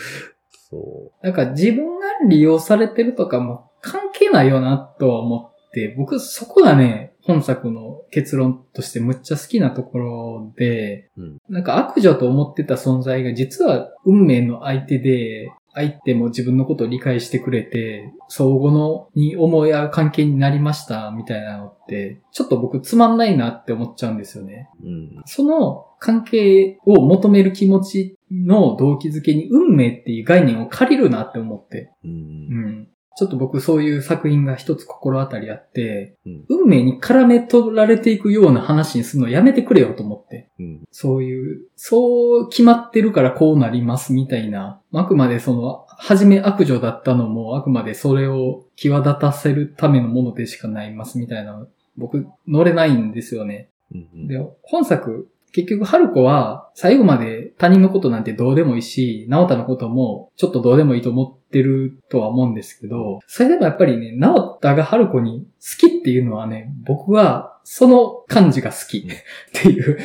[0.73, 24.69] そなんか自分が利用されてるとかも関係ないよなとは思って、僕そこがね、本作の結論としてむっちゃ好きなところで、うんなんか悪女と思ってた存在が実は運命の相手で、相手も自分のことを理解してくれて、相互のに思い合う関係になりましたみたいなのって、ちょっと僕つまんないなって思っちゃうんですよね。
[24.83, 24.87] う。
[24.87, 25.23] うん。
[25.25, 31.93] その関係を求める気持ちの動機づけに運命っていう概念を借りるなって思って。
[32.05, 32.09] う。
[32.09, 32.13] うん
[32.83, 32.89] ん。
[33.15, 40.51] ちょっと僕そういう作品が一つ心当たりあって、うん運命に絡め取られていくような話にするのやめてくれよと思って。
[40.59, 40.83] うん。
[40.91, 44.81] そういう、そう決まってるからこうなりますみたいな。
[44.93, 51.67] あくまでその、初め悪女だったのも、あくまでそれを際立たせるためのものでしかないますみたいな。
[51.97, 53.69] 僕、乗れないんですよね。
[53.93, 54.29] うん。
[54.29, 69.03] で、本作、結局、春子は最後まで他人のことなんてどうでもいいし、直太のこともちょっとどうでもいいと思ってるとは思うんですけど、それでもやっぱりね、直太が春子に好きっていうのはね、僕はその感じが好きっ
[69.53, 69.99] ていう。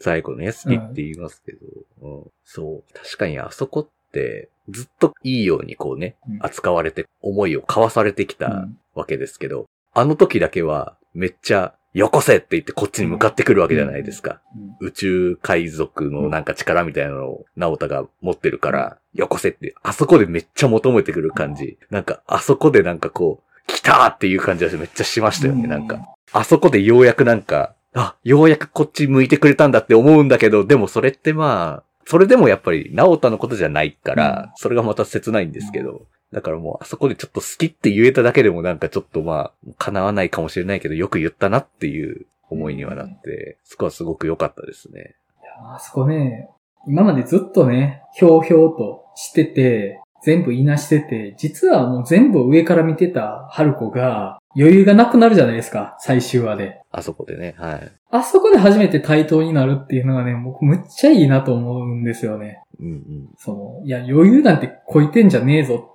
[0.00, 1.58] 最後ね、好きって言いますけど、
[2.02, 2.92] うんそう。
[2.92, 14.40] 確かにあそこって、ずっといいようにこうね、うん扱われて、思いを交わされてきたわけですけど、あの時だけは、めっちゃ、よこせって言ってこっちに向かってくるわけじゃないですか。
[14.80, 14.88] うん。
[14.88, 21.78] 宇宙海賊のなんか力みたいなのを、直太が持ってるから、よこせって、あそこでめっちゃ求めてくる感じ。
[21.90, 26.00] なんか、あそこでなんかこう、来たーっていう感じがめっちゃしましたよね、なんか。
[26.32, 45.14] あそこでようやくなんか、あ、ようやくこっち向いてくれたんだって思うんだけど、でもそれってまあ、それでもやっぱり、直太のことじゃないから、それがまた切ないんですけど、だからもう、あそこでちょっと好きって言えただけでもなんかちょっとまあ、叶わないかもしれないけど、よく言ったなっていう思いにはなって、そこはすごく良かったですね。
[45.40, 46.50] いやあそこね、
[46.88, 56.80] 今までずっとね、ひょうひょうとしてて、全部言いなしてて、実はもう全部上から見てた春子が余裕がなくなるじゃないですか、最終話で。
[56.90, 57.92] あそこでね、はい。
[58.10, 62.62] あそこで初めて対等になるっていうのがね、僕むっちゃいいなと思うんですよね。
[62.80, 63.28] うんうん。
[63.36, 65.93] その、いや余裕なんてこいてんじゃねえぞって。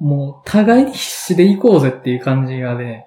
[0.00, 3.06] もう互いに必死で行こうぜっていう感じがね、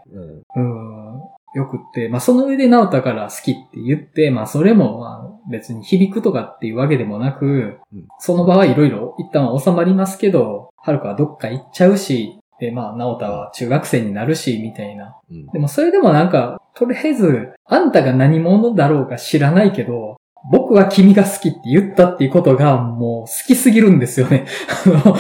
[0.55, 1.15] うん。
[1.15, 1.21] うん、
[1.55, 7.45] よくって、まあその上で直太から好きって言って、まあそれもまあ別に響くとかっていうわけでもなく、
[7.93, 15.15] うんその場はいろいろ一旦は収まりますけど、春子はどっか行っちゃうし、でまあ直太は中学生になるし、みたいな。
[15.29, 20.17] うんでもそれでもなんか、とりあえず、あんたが何者だろうか知らないけど、
[20.51, 24.45] 僕は君が好きって言ったっていうことがもう好きすぎるんですよね。
[24.85, 25.17] あの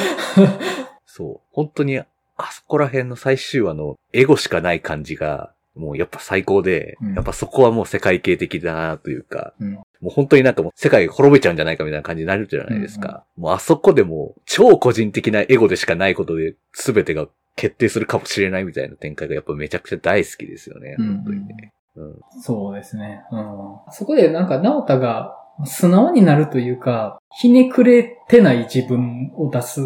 [1.15, 1.47] そう。
[1.53, 2.05] 本当に、あ
[2.51, 13.23] そこら辺の最終話のエゴしかない感じが、もうやっぱ最高で、うんやっぱそこはもう世界系的だなというか、うんもう本当になんかもう世界が滅びちゃうんじゃないかみたいな感じになるじゃないですか。
[13.37, 20.97] もうあそこでもう超個人的なエゴでしかないことで全てが決定するかもしれないみたいな展開がやっぱめちゃくちゃ大好きですよね。
[20.99, 21.73] うん本当にね。
[21.95, 22.21] うん。
[22.41, 23.23] そうですね。
[23.31, 23.45] うん。
[23.89, 29.81] そこでなんか、直太が素直になるというか、ひねくれてない自分を出す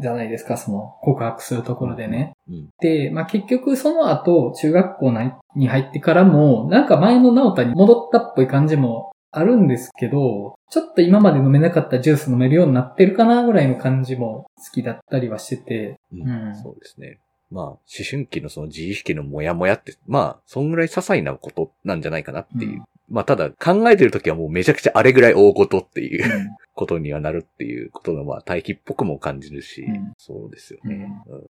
[0.00, 2.32] じゃないですか、その告白するところでね。
[2.48, 2.68] うん。
[2.80, 5.12] で、まあ結局その後、中学校
[5.54, 17.18] に入ってからも、なんか前の直太に戻ったっぽい感じもあるんですけど、ちょっと今まで飲めなかったジュース飲めるようになってるかなぐらいの感じも好きだったりはしてて、うんうんそうですね。
[17.50, 22.82] まあ、思春期のその自意識のモヤモヤって、まあ、そんぐらい些細なことなんじゃないかなっていう。
[23.08, 31.10] うんまあ、ただ、考えてるときはもうめちゃくちゃあれぐらい大事っていううんことにはなるっていうことの、まあ、対比っぽくも感じるし、うんそうですよね。
[31.26, 31.46] うん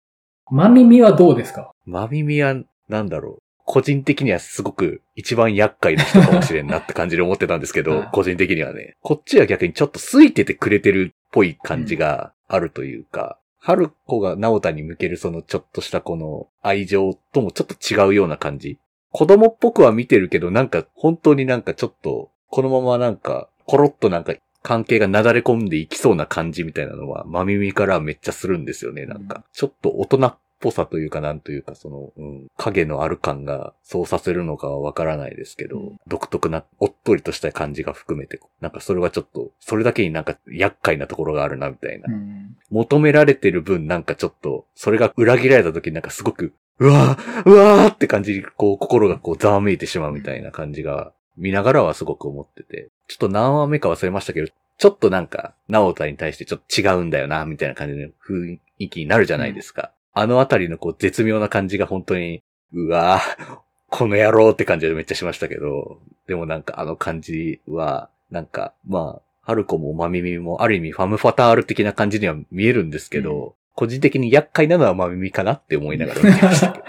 [0.49, 1.71] ま耳はどうですか？
[1.85, 2.55] まみみは、
[2.87, 3.43] なんだろう。
[3.65, 8.95] 個人的にはすごく一番厄介な人かもしれんなって感じで思ってたんですけど はい、個人的にはね。
[9.01, 18.77] こっちは逆にちょっと空いててくれてるっぽい感じがあるというか、春子が直太に向けるそのちょっとしたこの愛情ともちょっと違うような感じ。
[19.17, 29.43] 子供っぽくは見てるけど、なんか本当になんかちょっと、このままなんか、コロッとなんか関係がなだれ込んでいきそうな感じみたいなのは、まみみからめっちゃするんですよね、なんか。
[29.53, 42.13] ちょっと大人っぽさというかなんというか、その、うん、影のある感がそうさせるのかはわからないですけど、うん独特な、おっとりとした感じが含めて、なんかそれはちょっと、それだけになんか厄介なところがあるな、みたいな。
[42.13, 59.91] うん求められてる分なんかちょっと、それが裏切られた時になんかすごく、うわーうわーって感じに、こう、心がこう、ざわめいてしまうみたいな感じが、見ながらはすごく思ってて、ちょっと何話目か忘れましたけど、ちょっとなんか、直太に対してちょっと違うんだよな、みたいな感じの雰囲気になるじゃないですか。
[60.13, 63.57] あのあたりのこう、絶妙な感じが本当に、うわー
[63.89, 76.83] この野郎って感じでめっちゃしましたけど、でもなんかあの感じは、なんか、まあ、春子もまみみもある意味ファムファタール的な感じには見えるんですけど、個人的に厄介なのはまみみかなって思いながら見てました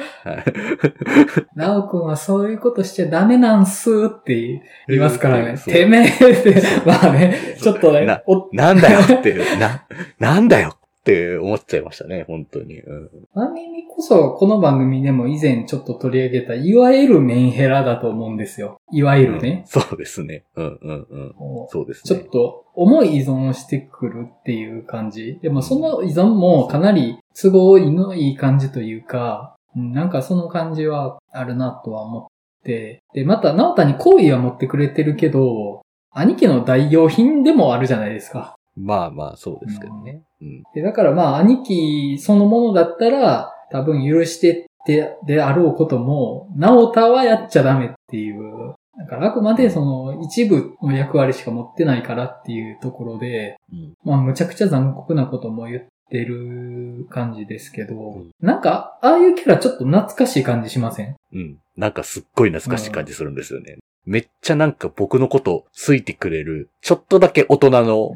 [1.54, 5.58] なおくんはそういうことしちゃダメなんすって言いますからね。
[5.58, 9.86] てめえって、まあね、ちょっとねな、お、なんだよって、な、
[10.18, 10.77] なんだよ
[11.08, 12.80] って思っちゃいましたね、本当に。
[12.80, 18.78] うんまみみこそこの番組でも以前ちょっと取り上げた、いわゆるメンヘラだと思うんですよ。
[18.92, 19.64] いわゆるね。
[19.66, 20.44] そうですね。
[20.56, 21.68] うんうんうん。
[21.68, 22.20] そうですね。
[22.20, 25.38] ちょっと重い依存をしてくるっていう感じ。
[25.40, 32.26] でもその依存もかなり都合のいい感じというか、うんなんかその感じはあるなとは思っ
[32.64, 33.02] て。
[33.14, 38.57] で、また、直太に好意は持ってくれてるけど、兄貴の代用品でもあるじゃないですか。
[38.78, 40.22] まあまあ、そうですけどね。
[40.40, 40.62] うん。
[40.74, 48.74] でだからまあ、兄貴そのものだったら、多分許してってであろうことも、直太はやっちゃダメっていう。
[48.98, 53.94] だからあくまでその一部の役割しか持ってないからっていうところで、うん。
[54.04, 61.16] まあ、むちゃくちゃ残酷なことも言ってる感じですけど、んなんか、ああいうキャラちょっと懐かしい感じしません？
[61.32, 61.58] うん。
[61.76, 63.76] なんかすっごい懐かしい感じするんですよね。
[64.04, 68.12] めっちゃなんか僕のこと好いてくれる、ちょっとだけ大人の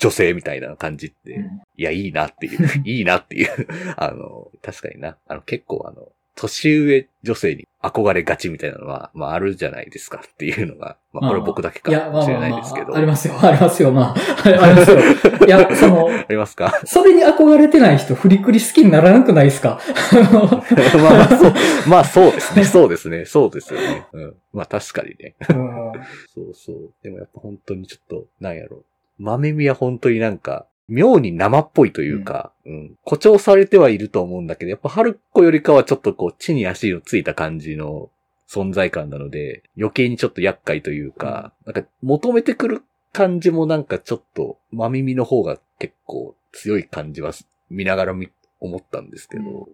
[0.00, 3.48] 女性みたいな感じって、うんいや、いいなっていう、 いいなっていう、
[3.96, 12.94] あの、確かにな、あの、結構あの、年上女性に憧れがちみたいなのは、まああるじゃないですかっていうのが、まあこれ僕だけかもしれないですけど。
[12.94, 14.16] あ、ありますよ、ありますよ、まあ。
[14.44, 14.98] ありますよ。
[15.46, 16.80] いや、その、ありますか？
[16.86, 19.80] それに憧れてない人、フリクリ好きにならなくないですか？
[21.02, 21.52] まあまあ、そう、
[21.88, 24.06] まあそうですね、そうですね、そうですよね。
[24.12, 24.34] うん。
[24.52, 25.34] まあ確かにね。
[25.50, 25.92] うん
[26.34, 26.76] そうそう。
[27.02, 28.82] でもやっぱ本当にちょっと、なんやろ。
[29.20, 38.10] 豆みは本当になんか、妙に生っぽいというか、うん、誇張されてはいると思うんだけど、やっぱ春子よりかはちょっとこう、地に足のついた感じの
[38.48, 47.32] 存在感なので、余計にちょっと厄介というか、なんか求めてくる感じもなんかちょっと、まみみの方が結構強い感じは
[47.68, 49.68] 見ながらみ思ったんですけど、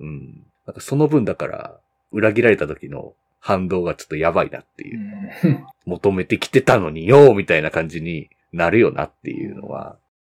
[0.00, 0.46] うん。
[0.66, 1.80] なんかその分だから、
[2.12, 5.66] 裏切られた時の反動がちょっとやばいなっていう。
[5.86, 9.96] 求めてきてたのによ、みたいな感じになるよなっていうのは、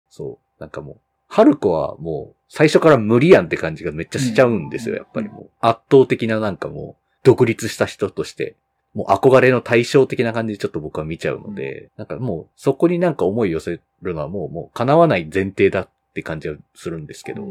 [0.09, 0.61] そう。
[0.61, 0.97] なんかもう、
[1.27, 5.49] 春子はもう、最初から無理やんって感じがめっちゃしちゃうんですよ、うんやっぱりもう。
[5.59, 8.55] 圧倒的ななんかもう、独立した人として、
[8.93, 17.47] もう憧れの対象的な感じでちょっと僕は見ちゃうので、なんかもう、そこになんか思い寄せるのはもう、もう叶わない前提だって感じはするんですけど、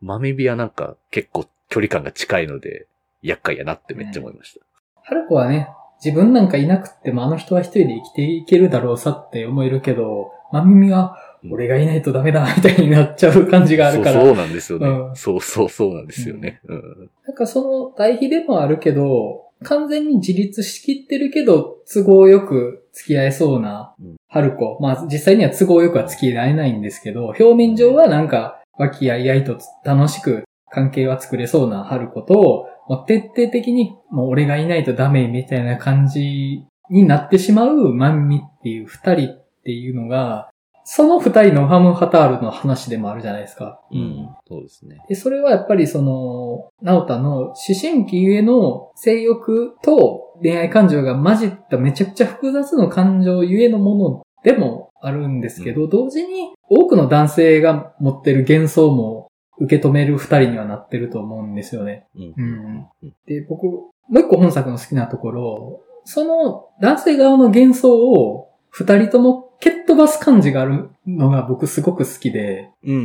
[0.00, 2.86] 豆ビはなんか結構距離感が近いので、
[3.22, 4.64] 厄介やなってめっちゃ思いました。
[5.02, 5.68] 春子はね、
[6.04, 11.16] 自分なんかいなくってもあの人は一人で生きていけるだろうさって思えるけど、まみみは
[11.50, 14.20] 俺がいないとダメだみたいになっちゃう感じがあるから。
[14.20, 14.88] そうそうなんですよね。
[14.88, 16.60] うんそうそうそうなんですよね。
[16.66, 17.10] うん。
[17.26, 24.78] なんかその対比でもあるけど、完全に自立しきってるけど、都合よく付き合えそうなうん、春子。
[24.80, 30.44] まあ実際には都合よくは付き合えないんですけど、表面上はなんか、和気あいあいと楽しく
[30.74, 40.50] 関係は作れそうな春子と、もう徹底的にもう俺がいないとダメみたいな感じになってしまうマンミっていう二人っていうのが、
[40.86, 43.80] その二人のファム・ハタールの話でもあるじゃないですか。
[43.90, 44.28] うん。
[44.46, 44.98] そうですね。
[45.08, 59.28] で、それはやっぱりその、ナオタの思春期ゆえの性欲と恋愛感情が混じっためちゃくちゃ複雑の感情ゆえのものでもあるんですけど、同時に多くの男性が持ってる幻想も
[59.58, 62.06] 受け止める二人にはなってると思うんですよね。
[62.16, 62.34] うん。
[62.36, 62.86] うん
[63.26, 73.04] で、僕、もう一個本作の好きなところ、その男性側の幻想を二人とも蹴っ飛ばす感じがあるのが僕すごく好きで、うんうんう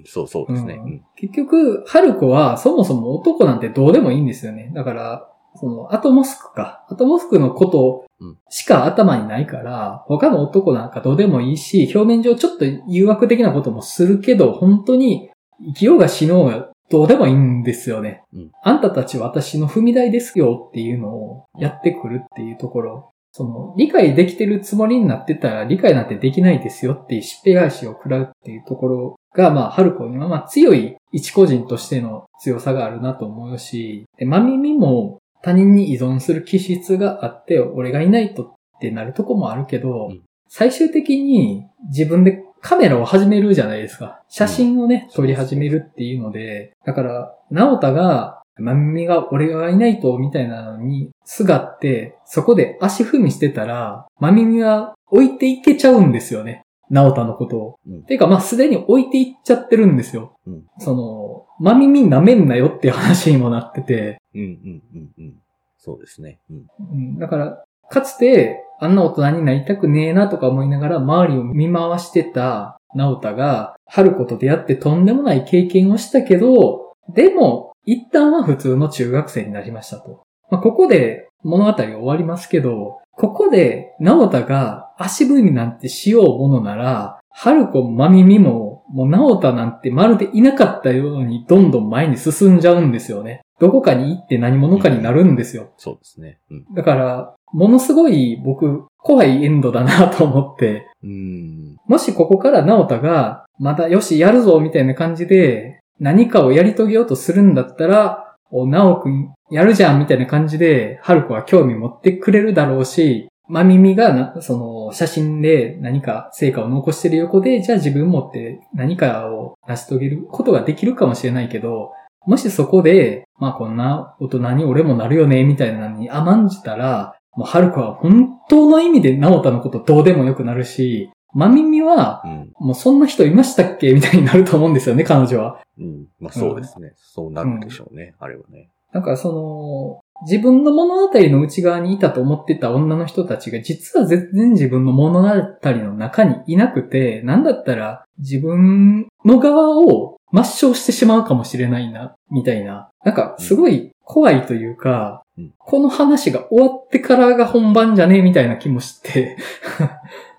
[0.00, 0.04] ん。
[0.06, 0.74] そうそうですね。
[0.74, 4.72] うん結局、春子はそもそも男なんてどうでもいいんですよね。
[4.74, 6.86] だから、その、アトモスクか。
[6.88, 8.04] アトモスクのこと
[8.48, 15.29] しか頭にないから、他の男なんかどうでもいいし、表面上ちょっと誘惑的なこともするけど、本当に
[15.66, 18.22] 生きようが死のうがどうでもいいんですよね。
[18.32, 23.12] うんあんたたちは私の踏み台ですよっていうのをやってくるっていうところ。
[23.32, 44.22] その、理解できてるつもりになってたら理解なんてできないですよっていうしっぺ返しを食らうっていうところが、まあ、春子にはまあ強い一個人としての強さがあるなと思うし、で、まみみも他人に依存する気質があって、俺がいないとってなるとこもあるけど、うん最終的に自分でカメラを始めるじゃないですか。
[44.28, 56.62] 写真をね、撮り始めるっていうので、だから、直太が、まみみが俺がいないと、みたいなのに、すがって、そこで足踏みしてたら、まみみは置いていけちゃうんですよね。
[56.90, 57.78] 直太のことを。
[57.86, 60.36] うんていうか、まあ、すでに置いていっちゃってるんですよ。
[60.46, 65.34] うんその、まみみ舐めんなよっていう話にもなってて、うんうんうんうん。
[65.78, 66.40] そうですね。
[66.50, 66.66] うん。
[66.92, 80.22] うんだから、かつて、あんな大人になりたくねえなとか思いながら周りを見回してた直太が、春子と出会ってとんでもない経験をしたけど、でも、一旦は普通の中学生になりましたと。
[80.50, 93.42] まあ、ここで物語が終わりますけど、ここで直太が足踏みなんてしようものなら、春子もまみみも、もう直太なんてまるでいなかったようにどんどん前に進んじゃうんですよね。
[93.60, 95.70] どこかに行って何者かになるんですよ。
[95.76, 96.40] そうですね。
[96.50, 96.74] うん。
[96.74, 101.76] だから、ものすごい僕、怖いエンドだなと思って、うん。
[101.86, 121.92] もしここから直太が、またよし、やるぞ、みたいな感じで、何かをやり遂げようとするんだったら、お、直くん、やるじゃん、みたいな感じで、春子は興味持ってくれるだろうし、まみみがな、その、写真で何か成果を残してる横で、じゃあ自分持って何かを成し遂げることができるかもしれないけど、
[122.26, 132.52] もしそこで、まあこんな大人に俺もなるよね、みたいなのに甘んじたら、もう春子は本当の意味で直太のことどうでもよくなるし、まみみは、うん。
[132.58, 133.92] もうそんな人いましたっけ？
[133.92, 135.60] みたいになると思うんですよね、彼女は。
[135.78, 136.06] うん。
[136.18, 136.92] まあそうですね。
[136.96, 138.14] そうなるでしょうね。
[138.18, 138.70] あれはね。
[138.92, 152.90] なんかその、自分の物語の内側にいたと思ってた女の人たちが実は全然自分の物語の中にいなくて、なんだったら自分の側を抹消してしまうかもしれないな、みたいな。
[153.04, 159.38] なんかすごい怖いというか、うんこの話が終わってからが本番じゃねえみたいな気もして、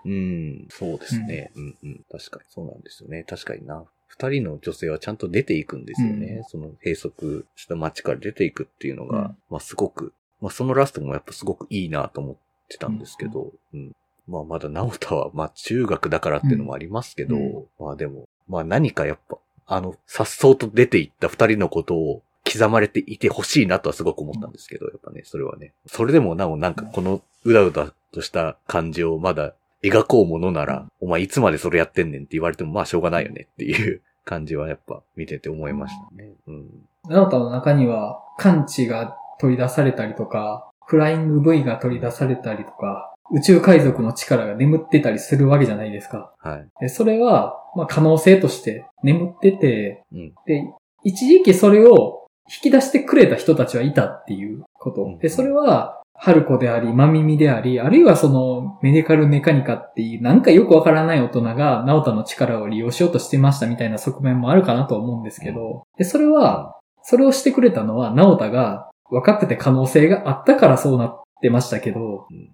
[0.05, 0.67] うん。
[0.69, 1.51] そうですね。
[1.55, 2.05] うんうん。
[2.11, 3.23] 確かにそうなんですよね。
[3.23, 3.83] 確かにな。
[4.07, 6.27] 二人の女性はちゃんと出ていくんですよね。
[6.27, 12.35] うんその閉塞した街から出ていくっていうのが、うんまあすごく、まあそのラストもやっぱすごくいいなと思っ
[12.67, 13.91] てたんですけど、うん。
[14.27, 19.30] まあまだ直太はまあ中学だからっていうのもありますけど、うんまあでも、まあ何かやっぱ、
[19.71, 25.71] あの、颯爽と出ていった二人のことを刻まれていてほしいなとはすごく思ったんですけど、やっぱね、それはね。
[25.87, 36.31] それでもなおなんかこのうだうだとした感じをまだ描こうものなら、お前いつまでそれやってんねんって言われてもまあしょうがないよねっていう感じはやっぱ見てて思いましたね。
[36.47, 36.67] うん。
[37.07, 46.33] ナオタの中には、感知が取り出されたりとか、フライング V が取り出されたりとか、宇宙海賊の力が眠ってたりするわけじゃないですか。
[46.39, 46.67] はい。
[46.81, 50.33] でそれは、まあ、可能性として眠ってて、うん。
[50.45, 50.63] で、
[51.03, 55.03] 一時期それを引き出してくれた人たちはいたっていうこと。
[55.03, 72.51] うんで、それは、春子であり、まみみであり、あるいはそのメディカルメカニカっていう、なんかよくわからない大人が、ナオタの力を利用しようとしてましたみたいな側面もあるかなと思うんですけど、で、それは、それをしてくれたのは、ナオタが若くて可能性があったからそうなってましたけど、うん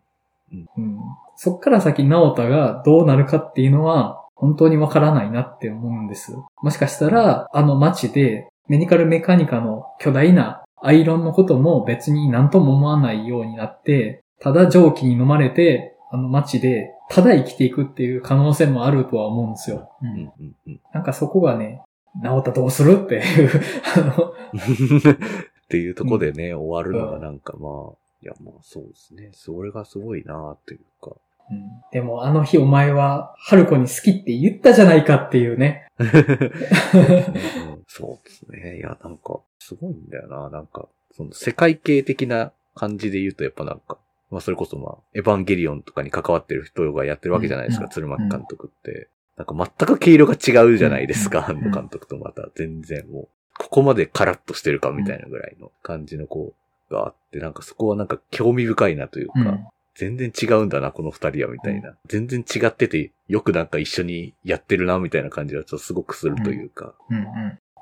[0.52, 1.00] うん
[1.40, 6.36] そっから先ナオタがどうなるかっていうのは、本当にわからないなって思うんです。
[6.62, 19.92] もしかしたら、あの街で、メディカルメカニカの巨大なアイロンのことも別に何とも思わないようになって、ただ蒸気に飲まれて、あの街で、ただ生きていくっていう可能性もあるとは思うんですよ。
[20.02, 20.80] ううんんうんうん。
[20.94, 21.82] なんかそこがね、
[22.24, 23.50] 治ったらどうするっていう、
[23.96, 24.32] あの、
[25.14, 29.30] っていうとこでね、終わるのがなんかまあ、いやまあそうですね。
[29.34, 31.12] それがすごいなというか。
[31.52, 31.58] うん
[31.92, 35.88] でもあの日お前は、春子に好きって言ったじゃないかっていうね。
[37.88, 38.78] そうですね。
[38.78, 40.50] いや、なんか、すごいんだよな。
[40.50, 43.98] なんか、その世界系的な感じで言うと、やっぱなんか、
[44.30, 49.08] まあそれこそまあ、エヴァンゲリオンとかに関わってる人がやってるわけじゃないですか、うん鶴巻監督って。
[49.38, 56.54] なんか全く毛色が違うじゃないですか、うんあの監督とまた全然もう、ここまでカラッとしてるかみたいなぐらいの感じの子
[56.90, 59.68] があって、なんかそこはなんか興味深いなというか、うん
[60.00, 61.96] 全然違うんだな、この二人は、みたいな。
[62.06, 66.94] 全然違ってて、よくなんか一緒にやってるな、みたいな感じはちょっとすごくするというか。
[67.10, 67.26] うんうん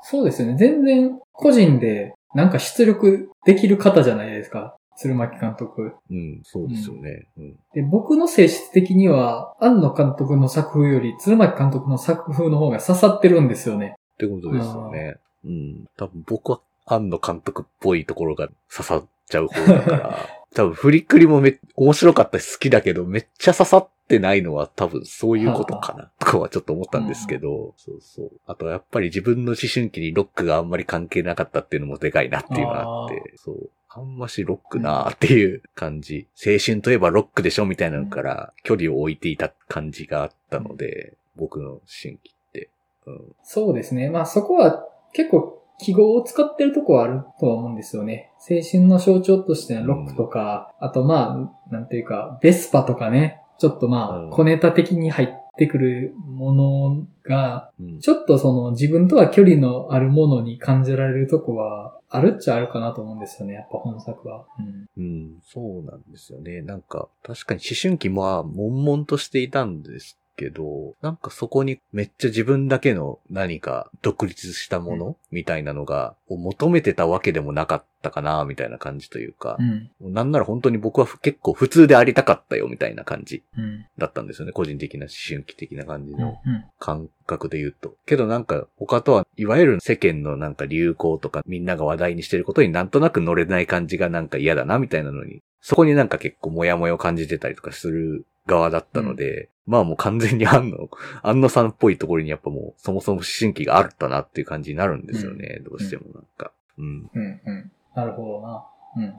[0.07, 0.55] そうですよね。
[0.55, 4.77] 全然個人でなんか出力できる方じゃないですか。
[4.97, 5.93] 鶴巻監督。
[6.11, 7.27] うん、そうですよね。
[7.37, 7.55] うん。
[7.73, 13.95] で、僕の性質的には、庵野監督の作風より鶴巻監督の作風の方が刺さってるんですよね。
[14.13, 15.15] ってことですよね。
[15.43, 15.85] うん。
[15.97, 20.19] 多分僕は、庵野監督っぽいところが刺さっちゃう方だから、
[20.53, 28.31] 多分フリックリもめ、面白かったし好きだけど、めっちゃ刺さってないのは多分そういうことかな、とかはちょっと思ったんですけど、そうそう。
[28.47, 33.69] あとやっぱり自分の思春期にロックがあんまり関係なかったっていうのもでかいなっていうのがあって、そう。
[33.97, 36.27] あんましロックなーっていう感じ。
[36.36, 42.69] 青春といえばロックでしょみたいなのから距離を置いていた感じがあったので、僕の思春期って。
[43.05, 43.36] うん。
[43.43, 44.09] そうですね。
[44.09, 48.32] まあそこは結構記号を使ってるとこはあるとは思うんですよね。
[48.39, 64.45] 青春の象徴としてのロックとか、あとまあ、なんていうか、ベスパとかね、ちょっとまうんあ、小ネタ的に入ってくるものが、うんちょっとその自分とは距離のあるものに感じられるとこは、あるっちゃあるかなと思うんですよね、やっぱ本作は。
[64.59, 65.03] うん。
[65.03, 66.61] うん、そうなんですよね。
[66.61, 79.63] なんか、確かに思春期もまあ、悶々としていたんですけど、なんかそこにめっちゃ自分だけの何か独立したものみたいなのが、を求めてたわけでもなかったかな、みたいな感じというかう、
[80.09, 80.13] ん。
[80.13, 83.86] なんなら本当に僕は結構普通でありたかったよ、みたいな感じうん。
[83.97, 84.51] だったんですよね。
[84.51, 86.19] 個人的な思春期的な感じうん。
[86.19, 86.38] の
[86.79, 87.95] 感覚で言うと。
[88.05, 100.89] けどなんか他とは、いわゆる世間のなんか流行とかみんなが話題にしてることになんとなく乗れない感じがなんか嫌だなみたいなのに、そこになんか結構モヤモヤを感じてたりとかする側だったので、まあもう完全に安野、
[101.23, 105.59] 安野さんっぽいところにやっぱもうそもそも思春期があったなっていう感じになるんですよね。
[105.63, 106.51] どうしてもなんか。
[106.77, 107.09] うん。
[107.13, 107.41] うん。
[107.45, 107.71] うん。
[107.95, 108.65] なるほどな。
[108.97, 109.03] うん。
[109.03, 109.09] うん。
[109.09, 109.11] う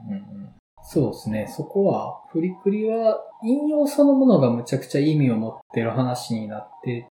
[0.45, 0.49] ん。
[0.83, 1.47] そうですね。
[1.47, 7.09] そこは、フリクリは、引用そのものがむちゃくちゃ意味を持ってる話になって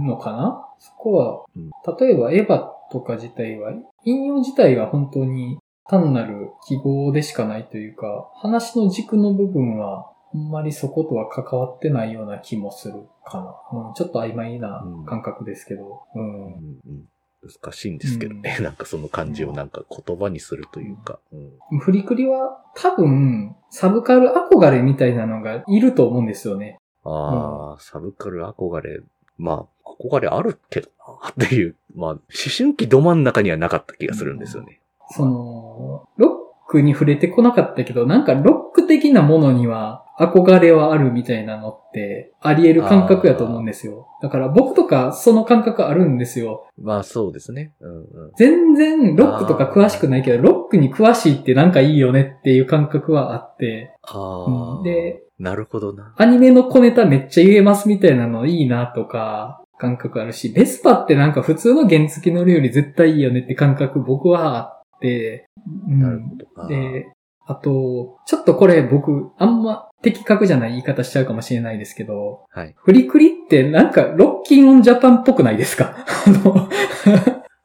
[0.00, 0.68] るのかな？
[0.78, 3.72] そこはうん、例えばエヴァとか自体は、
[4.04, 5.58] 引用自体は本当に
[5.88, 13.38] 単なる記号でしかないというか、話の軸の部分は、あんまりそことは関わってないような気もするか
[13.72, 13.78] な。
[13.78, 16.02] うん、ちょっと曖昧な感覚ですけど。
[16.14, 17.08] うんうんうん
[17.46, 18.58] 難しいんですけどね。
[18.60, 21.20] なんかその感じをなんか言葉にするというか。
[21.32, 26.80] うんフリクリは多分、サブカル憧れみたいなのがいると思うんですよね。
[27.04, 29.00] ああ、サブカル憧れ。
[29.38, 31.76] まあ、憧れあるけどな、っていう。
[31.94, 32.20] まあ、思
[32.56, 34.80] 春期ど真ん中にはなかった気がするんですよね。
[35.10, 36.28] その、ロ
[36.66, 44.08] ックに触れてこなかったけど、なんかロック的なものには憧れはあるみたいなのってあり得る感覚やと思うんですよ。
[44.22, 46.66] だから僕とかその感覚あるんですよ。
[46.80, 47.72] まあ、そうですね。
[47.80, 48.06] うんうん。
[48.36, 56.14] 全然ロックとか詳しくないけど、ロックに詳しいってなんかいいよねっていう感覚はあって、ああ、で、なるほどな。
[56.16, 65.48] アニメの小ネタめっちゃ言えますみたいなのいいなとか、感覚あるし、ベスパってなんか普通の原付き乗るより絶対いいよねって感覚僕はあって、
[65.88, 66.68] うんなるほどな。
[66.68, 67.12] で、
[67.48, 72.74] あと、ちょっとこれ僕、あんま的確じゃない言い方しちゃうかもしれないですけど、はい。
[72.76, 75.94] フリクリってなんかロッキンオンジャパンっぽくないですか？
[76.26, 76.68] あの、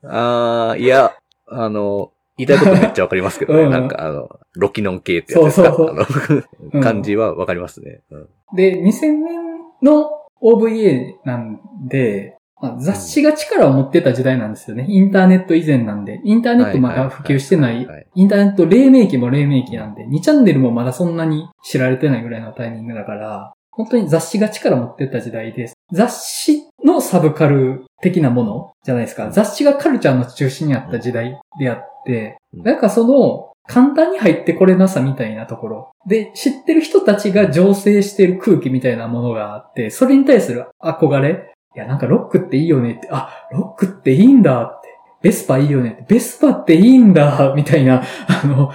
[0.03, 1.13] ああ、いや、
[1.47, 3.63] あの、言いたいことめっちゃわかりますけどね。
[3.63, 5.73] うんなんかあの、ロキノン系ってやつですか？
[5.73, 8.01] そうそうあう感じはわかりますね。
[8.11, 9.23] うんで、2000年
[9.81, 10.11] の
[10.41, 14.85] OVA なんで、まあ雑誌が力を持ってた時代なんですよね。
[14.87, 16.21] インターネット以前なんで。
[16.23, 17.87] インターネットまだ普及してない。
[18.15, 25.73] インターネット黎明期も黎明期なんで、2チャンネルもまだそんなに知られてないぐらいのタイミングだから、本当に雑誌が力持ってた時代です。
[25.91, 29.31] 雑誌のサブカル的なものじゃないですか。
[29.31, 35.91] 雑誌がカルチャーの中心にあった時代であって、うんなんかその、簡単に入ってこれなさみたいなところ。
[36.05, 41.50] で、知ってる人たちが醸成してる空気みたいなものがあって、それに対する憧れ。
[41.75, 44.91] いや、なんかロックっていいよねって、あ、ロックっていいんだって。
[45.21, 48.71] ベスパいいよねって、ベスパっていいんだ、みたいな、あの、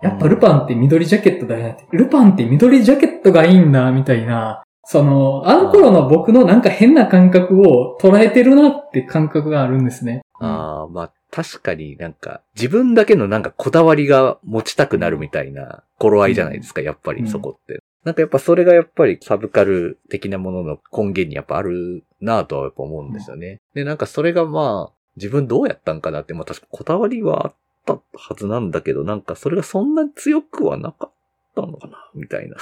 [0.00, 10.22] やっぱルパンって緑ジャケットだよねって、ルパンって緑ジャケットがいいんだ、みたいな、その、あの頃の僕のなんか変な感覚を捉えてるなって感覚があるんですね。
[10.40, 17.82] ああ、まあ確かになんか自分だけのなんかこだわりが持ちたくなるみたいな頃合いじゃないですか、やっぱりそこって。
[18.04, 23.60] なんかやっぱそれがやっぱりサブカル的なものの根源にやっぱあるなぁとはやっぱ思うんですよね。
[23.74, 31.10] で、なんかそれがまあ自分どうやったんかなって、まあ確かこだわりはあったはずなんだけど、なんかそれがそんなに強くはなかっ
[31.54, 32.56] たのかなみたいな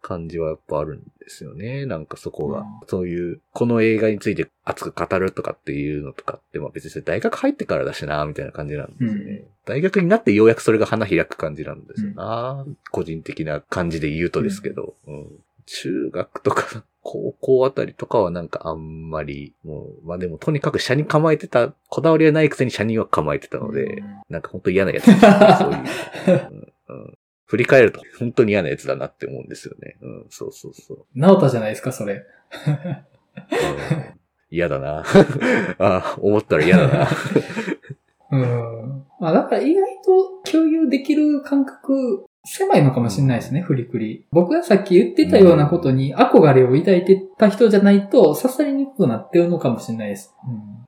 [0.00, 1.86] 感じはやっぱあるんですよね。
[1.86, 2.60] なんかそこが。
[2.60, 9.18] うんそういう、この映画について熱く語るとかっていうのとかって、まあ別に大学入ってからだしな、みたいな感じなんですよね。
[9.18, 12.64] うん大学になってようやくそれが花開く感じなんですよな。
[12.90, 14.94] 個人的な感じで言うとですけど。
[15.06, 15.26] うん
[15.68, 26.48] 中学とか、 高校あたりとかはなんかあんまり、もう、まあでもとにかく車に構えてた、こだわりはないくせに車には構えてたので、うんなんか本当嫌なやつですね、そういう。
[26.88, 27.17] うんうん
[27.48, 29.96] 振り返ると本当に嫌なやつだなって思うんですよね。
[30.00, 31.06] うん、そうそうそう。
[31.14, 32.14] ナオタじゃないですか、それ。
[32.14, 34.18] うん
[34.50, 35.04] 嫌だな。
[35.78, 37.08] あ思ったら嫌だな。
[38.30, 39.04] うん。
[39.20, 44.24] まあだから意外と共有できる感覚、狭いのかもしれないですね、フリクリ。
[44.30, 50.34] 僕がさっき言ってたようなことに憧れを抱いてた人じゃないと刺さりにくくなってるのかもしれないです。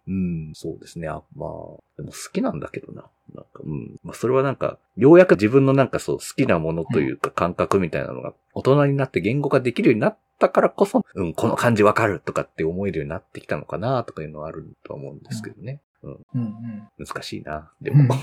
[0.07, 1.09] うん、そうですね。
[1.09, 1.51] あまあ、
[1.97, 3.05] でも好きなんだけどな。
[3.65, 4.01] うん。
[4.03, 15.81] まあ、それはなんか、ようやく自分のなんかそう、好きなものというか感覚みたいなのが、大人になって言語化できるようになったからこそ、うん、この感じわかるとかって思えるようになってきたのかな、とかいうのはあるとは思うんですけどね。
[16.03, 16.19] うん、うん。
[16.35, 17.07] うんうん。
[17.07, 17.71] 難しいな。
[17.81, 18.19] でうんも、い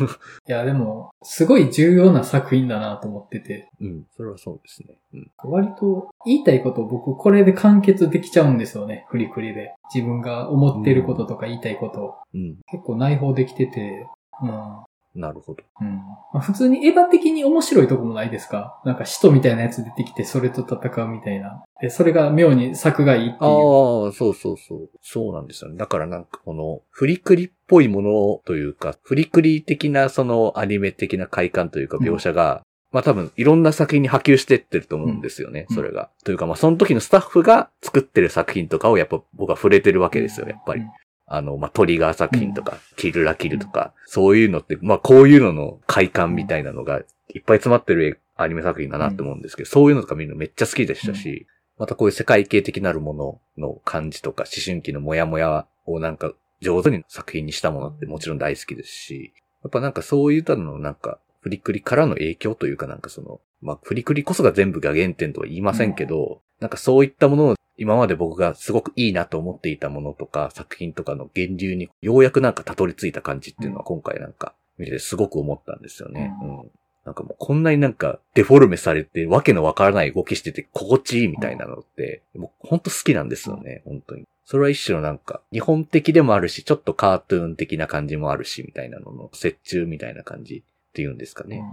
[0.47, 4.97] や、でも、すごい重要な作品だなと思ってて、うん、それはそうですね。
[5.13, 5.31] うん。
[5.43, 9.73] 割と言いたいことを僕これで完結できちゃうんですよね、フリクリで。
[9.93, 12.15] 自分が思ってることとか言いたいことを。
[12.33, 14.07] うん、結構内包できてて、
[14.41, 14.86] うん。
[15.17, 15.63] なるほど。
[15.81, 16.03] うんま
[16.35, 18.81] あ、普通にエヴァ的に面白いとこもないですか？
[18.85, 21.63] なんか使徒みたいなやつ出てきてそれと戦うみたいな。
[21.81, 23.35] で、それが妙に作がいいっていう。
[23.41, 24.89] ああ、そうそうそう。
[25.01, 25.77] そうなんですよね。
[25.77, 32.61] だからなんかこの、フリクリっぽいものというか、フリクリ的なそのアニメ的な快感というか描写が、
[32.91, 36.09] まあ多分いろんな作品に波及してってると思うんですよね、うんそれが。
[36.23, 40.83] というかまあその時のスタッフが作ってる作品とかをやっぱ僕は触れてるわけですよ、やっぱり。
[41.27, 47.01] あの、まあ、トリガー作品とか、キルラキルとか、そういうのって、まあ、こういうのの快感みたいなのが
[47.33, 51.45] いっぱい詰まってるアニメ作品だなって思うんですけど、そういうのとか見るのめっちゃ好きでしたし、
[51.77, 76.33] またこういう世界系的なるものの感じとか、思春期のモヤモヤをなんか上手に作品にしたものってもちろん大好きですし、やっぱなんかそういったののなんか、フリクリからの影響というかなんかその、まあ、フリクリこそが全部が原点とは言いませんけど、なんかそういったものを今まで僕がすごくいいなと思っていたものとか作品とかの源流にようやくなんかたどり着いた感じっていうのは今回なんか見ててすごく思ったんですよね。
[76.41, 76.71] ううん。
[77.05, 84.25] なんかもうこんなになんかデフォルメされてわけのわからない動きしてて心地いいみたいなのって、もうほんと好きなんですよね、本当に。
[84.43, 90.63] それは一種のなんか日本的でもあるし、ちょっとカートゥーン的な感じもあるし、みたいなのの折衷みたいな感じ
[90.97, 91.63] っていうんですかうんうんね。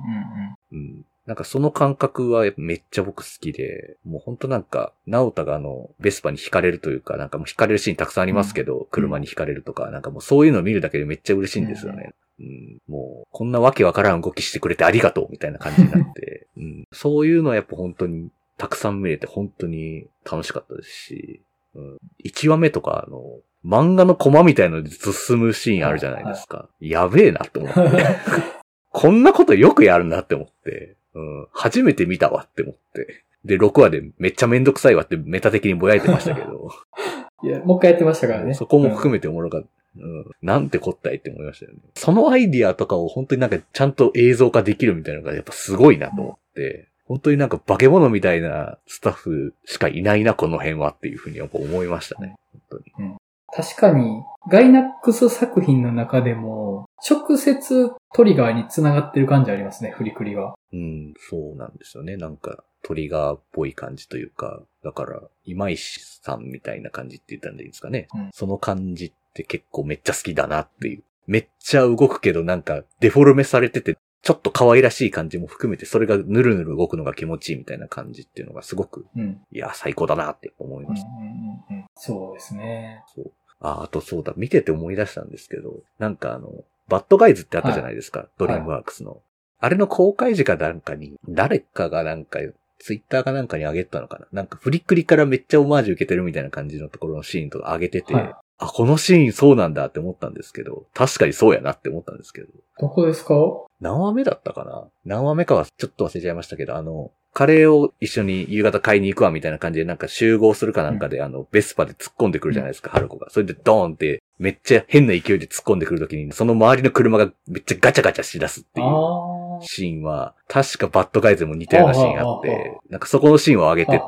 [0.73, 1.05] うん。
[1.25, 12.13] なんかその感覚はめっちゃ僕好きで、もうほんとなんか、ナオタがあの、ベスパに惹かれるというか、なんかもう惹かれるシーンたくさんありますけど、車に惹かれるとか、なんかもうそういうのを見るだけでめっちゃ嬉しいんですよね。
[12.41, 21.41] うん、もう、こんなわけわからん動きしてくれてありがとうみたいな感じになって、 うん、そういうのはやっぱ本当にたくさん見れて本当に楽しかったですし、
[21.75, 23.23] うん、1話目とかあの、
[23.65, 26.69] 漫画のコマみたいので進むシーンあるじゃないですか。
[26.81, 27.81] やべえなって思って。
[28.95, 33.25] こんなことよくやるなって思って、うん、初めて見たわって思って。
[33.45, 36.71] で、6話でめっちゃめんどくさいわってメタ的にぼやいてましたけど、
[37.43, 38.55] いや、もう一回やってましたからね。
[38.55, 39.69] そこも含めておもろかった。
[39.97, 40.31] うん。
[40.43, 41.79] なんてこったいって思いましたよね。
[41.95, 52.37] そのアイディアとかを本当になんかちゃんと映像化できるみたいなのがやっぱすごいなと思って、本当になんか化け物みたいなスタッフしかいないな、この辺はっていうふうにやっぱ思いましたね。
[52.71, 53.15] 本当に。
[53.57, 60.55] 確かに、ガイナックス作品の中でも、直接トリガーに繋がってる感じありますね、フリクリは。
[60.73, 62.17] うん、そうなんですよね。
[62.17, 68.09] なんか、トリガーっぽい感じというか、だから、今石さんみたいな感じって言ったんでいいんですかね。
[68.15, 71.05] うんその感じって結構めっちゃ好きだなっていう。
[71.27, 79.41] めっちゃ動くけどなんか、デフォルメされてて、ちょっと可愛らしい感じも含めて、それがぬるぬる動くのが気持ちいいみたいな感じっていうのがすごく、うん。
[79.53, 81.09] いや、最高だなって思いうんうんました。
[81.09, 83.05] うんうんそうですね。
[83.15, 83.33] そう。
[83.65, 86.53] あ、あとそうだ、見てて思い出したんですけど、なんかあの、
[86.89, 89.23] バッドガイズってあったじゃないですか、ドリームワークスの。
[89.59, 92.41] あれの公開時かなんかに、誰かがなんか、
[92.79, 94.27] ツイッターかなんかに上げたのかな。
[94.33, 98.35] なんかフリクリからめっちゃオマージュ受けてるみたいな感じのところのシーンとか上げてて、はい。
[98.59, 102.49] あ、このシーンそうなんだって思ったんですけど、確かにそうやなって思ったんですけど。
[102.79, 103.35] どこですか？
[103.81, 104.85] 何話目だったかな？
[105.07, 113.29] 何話目かはちょっと忘れちゃいましたけど、あの、カレーを一緒に夕方買いに行くわみたいな感じでなんか集合するかなんかで、あの、ベスパで突っ込んでくるじゃないですか、春子が。
[113.29, 124.01] それでドーンってめっちゃ変な勢いで突っ込んでくるときに、その周りの車がめっちゃガチャガチャしだすっていうあシーンは、確かバッドガイズも似たようなシーンあって、なんかそこのシーンを上げて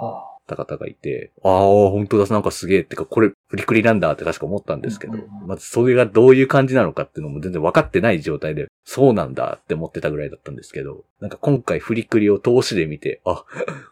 [0.49, 0.57] あ。
[0.57, 5.15] た方がいて、ああ、本当だ、なんかすげえってか、これ、フリクリなんだって確か思ったんですけど
[5.47, 13.45] まずそれがどういう感じなのかっていうのも全然分かってない状態で、そうなんだって思ってたぐらいだったんですけど、なんか今回フリクリを通しで見て、あ、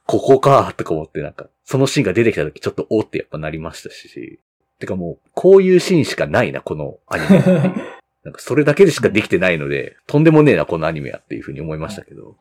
[0.07, 4.39] ここかとか思ってなんか、そのシーンが出てきた時ちょっとおーってやっぱなりましたし、
[4.79, 7.39] てかもう、こういうシーンしかないな、このアニメ。
[8.25, 12.37] なんかそれだけでしかできてないので、とんでもねえな、このアニメやっていうふうに思いましたけど。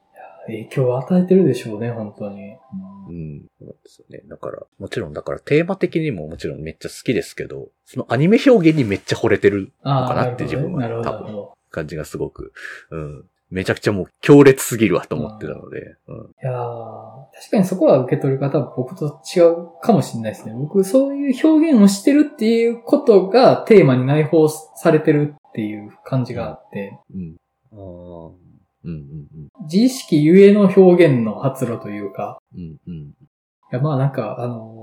[0.48, 2.58] 影響を与えてるでしょうね、本当に。
[3.10, 3.46] うん。
[3.60, 4.22] そうですよね。
[4.28, 11.48] だから、もちろん、だからテーマ的にももちろんめっちゃ好きですけど、そのアニメ表現にめっちゃ惚れてるあかなって自分はなるほど、多分。
[11.72, 12.54] 感じがすごく、
[12.92, 13.26] うん。
[13.50, 16.16] めちゃくちゃもう強烈すぎるわと思ってたので、うん。
[16.16, 20.56] いやー確かにそこは受け取り方は僕と違うかもしれないですね。
[20.56, 27.36] 僕、そういう表現をしてるっていうことがテーマに内包されてるっていう感じがあって、うん。
[27.74, 29.28] あーうんうん
[29.64, 32.62] 自意識ゆえの表現の発露というか、うん。
[32.62, 32.96] うんうん。
[33.04, 33.14] い
[33.72, 34.74] やまあなんか、あのー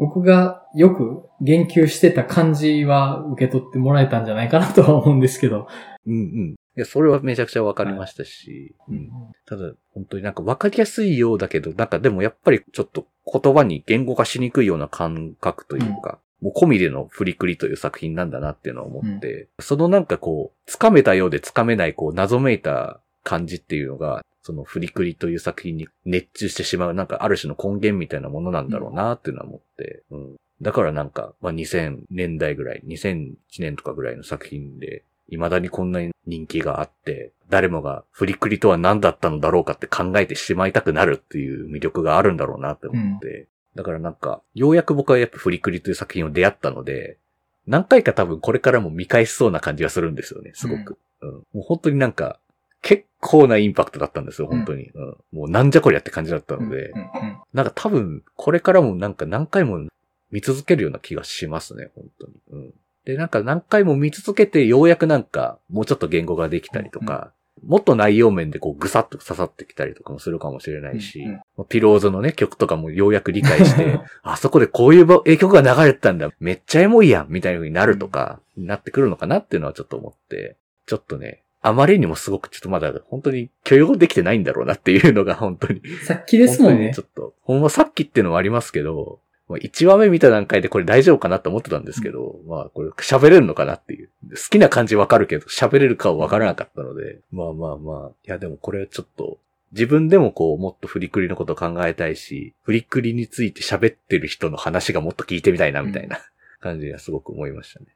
[0.00, 5.68] 僕がよく言及してた感じは受け取ってもらえたんじゃないかなとは思うんですけど。
[6.06, 6.50] うんうん。
[6.52, 9.10] いや、それはめちゃくちゃわかりましたし、うん。
[9.44, 30.36] ただ、本当になんかわかりやすいようだけど、なんかでもやっぱりちょっと言葉に言語化しにくいような感覚というか、もう込みでのフリクリという作品なんだなっていうのを思って、そのなんかこう、つかめたようでつかめないこう、謎めいた感じっていうのが、そのフリクリという作品に熱中してしまう、なんかある種の根源みたいなものなんだろうなっていうのは思って、うん。
[30.62, 43.48] だからなんか、まあ、2000年代ぐらい、2001年とかぐらいの作品で、未だにこんなに人気があって、誰もがフリクリとは何だったのだろうかって考えてしまいたくなるっていう魅力があるんだろうなって思って。
[43.74, 47.18] だからなんか、ようやく僕はやっぱフリクリという作品を出会ったので、
[47.66, 50.98] 何回か多分これからも見返しそうな感じがするんですよね、すごく。
[51.20, 51.30] うん。
[51.30, 52.39] もう本当になんか、
[52.82, 54.90] 結構なインパクトだったんですよ、本当に。
[54.94, 55.16] うん。
[55.32, 59.88] もうなんじゃこりゃって感じだったので、うんうんなんか多分、これからもなんか何回も
[60.30, 62.32] 見続けるような気がしますね、本当に。
[62.52, 62.74] うん。
[63.04, 67.32] で、なんか何回も見続けてようやくなんか、もうちょっと言語ができたりとか、
[67.64, 80.56] もっと内容面でこうぐさっと刺さってきたりとかもするかもしれないし、うんピローズのね、曲とかもようやく理解して、 あそこでこういうばえ曲が流れてたんだ、めっちゃエモいやん、みたいな風になるとか、なってくるのかなっていうのはちょっと思って、
[80.86, 87.00] ちょっとね、あまりにもすごくちょっとまだ本当に許容できてないんだろうなっていうのが本当にさっきですもんねち。
[87.00, 94.10] ょっと、ほんまさっきっていうのもありますけど、1話目見た段階でこれ大丈夫かなと思ってたんですけど、まあこれ喋れるのかなっていう。
[94.30, 99.38] 好きな感じわかるけど、喋れるかはわからなかったので、まあまあまあ、いやでもこれはちょっと、
[99.72, 106.20] 自分でもこう、もっとフリクリのことを考えたいし、フリクリについて喋ってる人の話がもっと聞いてみたいな、みたいな
[106.60, 107.86] 感じがすごく思いましたね。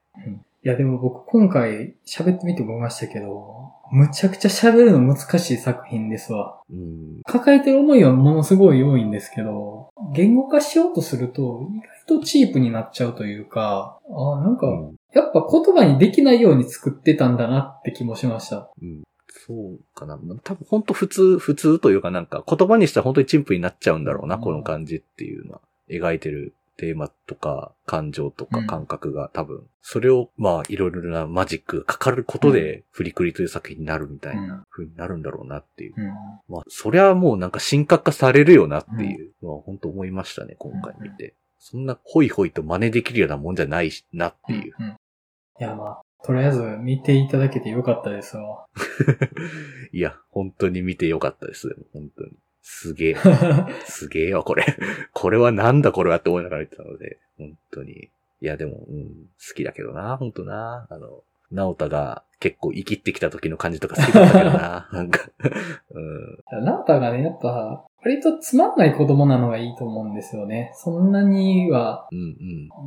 [0.65, 6.63] いやでも僕今回喋ってみて思いましたけど、むちゃくちゃ喋るの難しい作品ですわ。
[6.71, 7.21] うん。
[7.25, 18.71] 抱えてる思いはものすごい多いんですけど、言語化しようとすると意外とチープになっちゃうというか、あなんか、うんやっぱ言葉にできないように作ってたんだなって気もしました。
[18.83, 19.05] うん
[19.47, 20.17] そうかな。
[20.17, 25.61] まあ多分本当普通、普通というかなんか言葉にしたら本当に陳腐になっちゃうんだろうな、うんこの感じっていうのは。
[25.91, 35.95] 描いてるテーマとか感情とかうん感覚が多分、それをまあいろいろなマジックがかかることでフリクリという作品になるみたいな風になるんだろうなっていう。
[35.97, 36.07] うん。
[36.49, 41.35] まあそりゃもうなんか神格化されるよなっていうのは本当思いましたね、今回見て。
[41.59, 44.75] そんなホイホイと真似できるようなもんじゃないしなっていう。
[44.79, 44.87] うん。
[44.87, 48.67] いやまあ、とりあえず見ていただけてよかったですわ。
[49.93, 51.77] いや、本当に見てよかったです。
[51.93, 52.33] 本当に。
[52.67, 53.17] すげえ。
[53.85, 54.65] すげえわ、これ。
[55.13, 57.93] これはなんだこれはって思いながら言ってたので、本当に。
[57.93, 60.87] いや、でも、うん、好きだけどな、本当な。
[60.89, 64.89] あの、直太が結構生きってきた時の感じとか好きだったけどな。
[64.93, 65.29] なんか、
[65.93, 66.65] うん。
[66.65, 70.73] ナータがね、やっぱ、割とつまんない子供なのがいいと思うんですよね。
[70.75, 72.07] そんなには。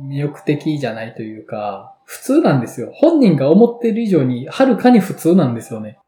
[0.08, 2.90] 魅力的じゃないというか、普通なんですよ。
[2.94, 5.98] 本人が思ってる以上に、はるかに普通なんですよね。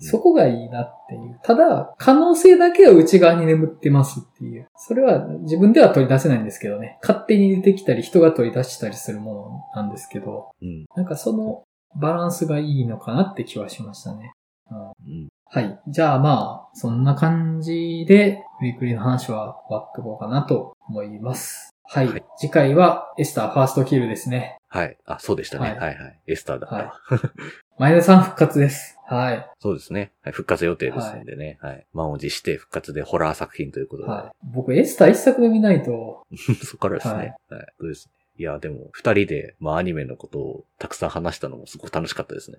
[0.00, 1.38] そこがいいなっていう。
[1.42, 4.66] ただ、可能性だけは内側に眠ってますっていう。
[4.76, 6.98] それは自分では取り出せないんですけどね。
[7.00, 9.34] 勝手に出てきたり、人が取り出したりするも
[9.74, 10.84] のなんですけど、うん。
[10.96, 11.62] なんかその
[11.96, 14.32] バランスがいいのかなって気はしましたね。
[14.70, 15.28] うんうん。
[15.50, 15.80] はい。
[15.88, 21.74] じゃあまあ、そんな感じで、ウィークリーの話は終わっておこうかなと思います。
[21.84, 22.08] はい。
[22.08, 24.58] はい次回はエスターファーストキルですね。
[24.68, 24.96] はい。
[25.06, 25.70] あ、そうでしたね。
[25.70, 27.00] はいはい、はい、エスターだったわ。
[27.02, 27.20] はい
[27.78, 28.98] 前田さん復活です。
[29.06, 29.48] はい。
[29.60, 30.10] そうですね。
[30.22, 31.58] はい、復活予定ですんでね。
[31.62, 31.86] はい。
[31.92, 34.08] 満を持して復活でホラー作品ということで。
[34.08, 34.46] はい。
[34.52, 36.26] 僕、エスター一作目見ないと、
[36.64, 37.14] そこからですね。
[37.14, 37.66] はい。
[37.78, 38.12] そうですね。
[38.36, 42.58] いや、でも、二人で、まあ、アニメのことをたくさん話したのもすごく楽しかったですね。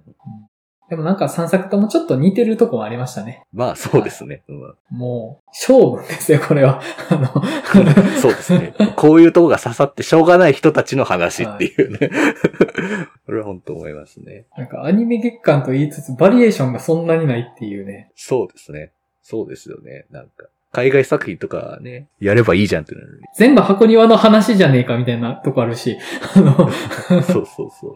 [0.89, 3.43] でもなんか3作ともちょっと似てるとこもありましたね。
[3.53, 4.43] まあ、そうですね。
[4.47, 6.81] うんもう、勝負ですよ、これは。
[7.09, 7.27] あの、
[8.19, 8.73] そうですね。
[8.95, 12.09] こういうとこが刺さってしょうがない人たちの話っていうね。
[13.25, 14.45] これは本当思いますね。
[14.57, 18.11] なんかアニメ月間と言いつつ、バリエーションがそんなにないっていうね。
[18.15, 18.91] そうですね。
[19.21, 20.05] そうですよね。
[20.09, 23.21] なんか、海外作品とかね、やればいいじゃんってなる。
[23.35, 25.97] 全部箱庭の話じゃねえかみたいなとこあるし、
[26.35, 26.55] あの、
[27.21, 27.95] そうそうそう。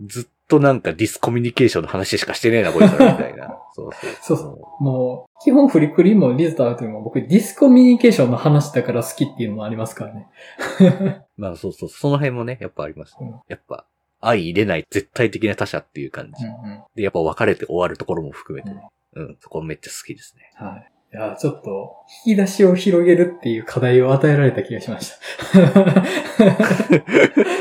[0.00, 3.58] ずっとなんかディスコミュニケーションの話しかしてねえな、こいつらみたいな。
[3.74, 4.10] そうそう。
[4.22, 10.28] そうそうもう、基本フリクリもリズとアウトにも僕ディスコミュニケーションの話だから好きっていうのもありますからね。
[11.36, 13.16] まあそうそう、その辺もね、やっぱあります。
[13.20, 13.84] うんやっぱ、
[14.20, 16.44] 相入れない絶対的な他者っていう感じ。
[16.44, 16.82] うんうん。
[16.96, 18.82] で、やっぱ別れて終わるところも含めてね。
[19.14, 20.50] うん、そこめっちゃ好きですね。
[20.54, 20.90] はい。
[21.10, 21.96] いや、ちょっと、
[22.26, 25.16] 引き出しを広げるっていう課題を与えられた気がしました。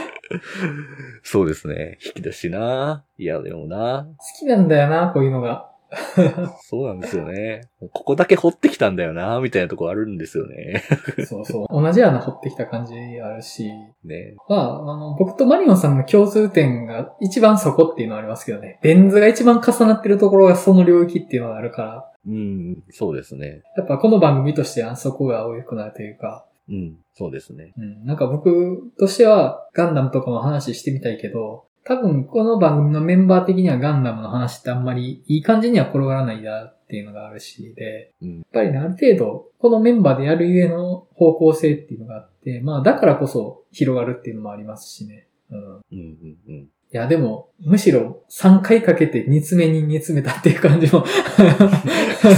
[1.23, 1.97] そうですね。
[2.05, 3.03] 引き出しな。
[3.17, 4.07] いや、でもな。
[4.17, 5.71] 好きなんだよな、こういうのが。
[6.63, 7.61] そうなんですよね。
[7.93, 10.83] ここだけ掘ってきたんだよな、みたいなとこあるんですよね。
[11.25, 11.67] そうそう。
[11.69, 13.71] 同じ穴掘ってきた感じあるし。
[14.03, 14.35] ね。
[14.49, 18.79] まあ、あの、僕とマリオンさんの共通点が一番そこっていうのはありますけどね。
[18.81, 23.61] レンズが一番重なってるところがその領域っていうのがあるから、うん、そうですね。
[23.77, 27.73] やっぱこの番組としてはそこが多くなるというか、うん、そうですね。
[27.77, 45.27] うん、なんか僕としてはガンダムとかの話してみたいけど、多分この番組のメンバー的にはガンダムの話ってあんまりいい感じには転がらないなっていうのがあるし、で、うんやっぱりね、ある程度、このメンバーでやるゆえの方向性っていうのがあって、まあだからこそ広がるっていうのもありますしね。
[45.49, 45.59] うん。
[45.59, 46.67] うん、うん、うん。
[46.93, 51.05] いや、でも、むしろ3回かけて煮詰めに煮詰めたっていう感じも。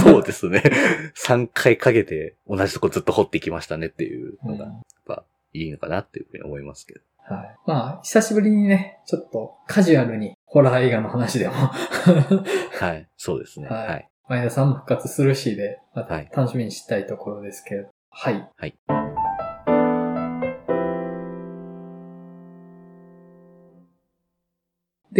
[0.02, 0.62] そうですね。
[1.16, 7.00] 3回かけて同じとこずっと掘ってきましたねっていうのが、やっぱいいのかなっていうふうに思いますけど。
[7.18, 7.56] はい。
[7.64, 11.54] まあ、久しぶりにね、ちょっとカジュアルにホラー映画の話でも、
[12.80, 13.08] はい。
[13.16, 13.68] そうですね。
[13.68, 14.08] はいはい。
[14.28, 17.90] 前田さんも復活するしで、またはい楽しみにしたいところですけれど。
[18.10, 18.48] はい。
[18.56, 18.74] はい。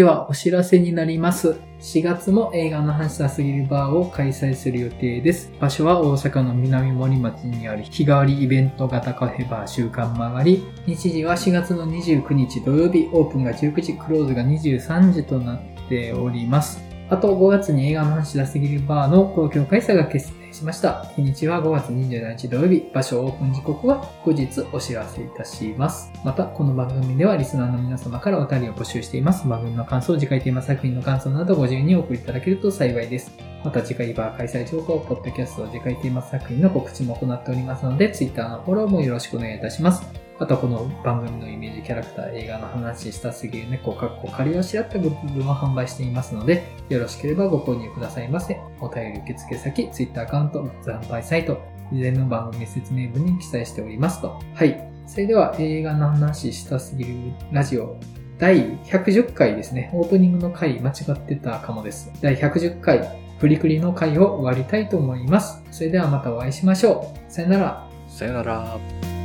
[0.00, 1.60] では、お知らせになります。
[1.78, 5.52] 4月も映画の話したすぎるバーを開催する予定です。
[5.60, 10.64] 場所は大阪の南森町にある日替わりイベント型カフェバー週刊曲がり。
[10.86, 16.80] 日時は4月の29日土曜日、オープンが19時、クローズが23時となっております。
[17.10, 21.06] あと5月に映画の話したすぎるバーの東京開催が決しました。
[21.16, 26.12] 日にちは5月27日土曜日、場所オープン時刻は後日お知らせいたします。
[26.22, 29.48] また、この番組ではリスナーの皆様からお便りを募集しています。
[29.48, 33.32] 番組の感想、次回テーマ作品の感想などご自由にお送りいただけると幸いです。
[33.64, 40.02] また次回バー開催情報、ポッドキャスト、次回テーマ作品の告知も行っておりますので、Twitter のフォローもよろしくお願いいたします。
[40.38, 48.58] あとこの番組のイメージキャラクター、映画の話したすぎる猫、かっこ仮をしらった部分を販売していますので、よろしければご購入くださいませ。
[48.80, 51.60] お便り受付先、Twitter アカウント、グッズ販売サイト、
[51.92, 54.40] 事前の番組説明文に記載しておりますと。
[54.54, 54.90] はい。
[55.06, 57.14] それでは映画の話したすぎる
[57.52, 57.98] ラジオ
[58.38, 59.90] 第110回ですね。
[59.92, 62.10] オープニングの回間違ってたかもです。
[62.22, 63.00] 第110回、
[63.40, 65.62] プリクリの回を終わりたいと思います。
[65.70, 67.32] それではまたお会いしましょう。
[67.32, 67.88] さよなら。
[68.06, 69.19] さよなら。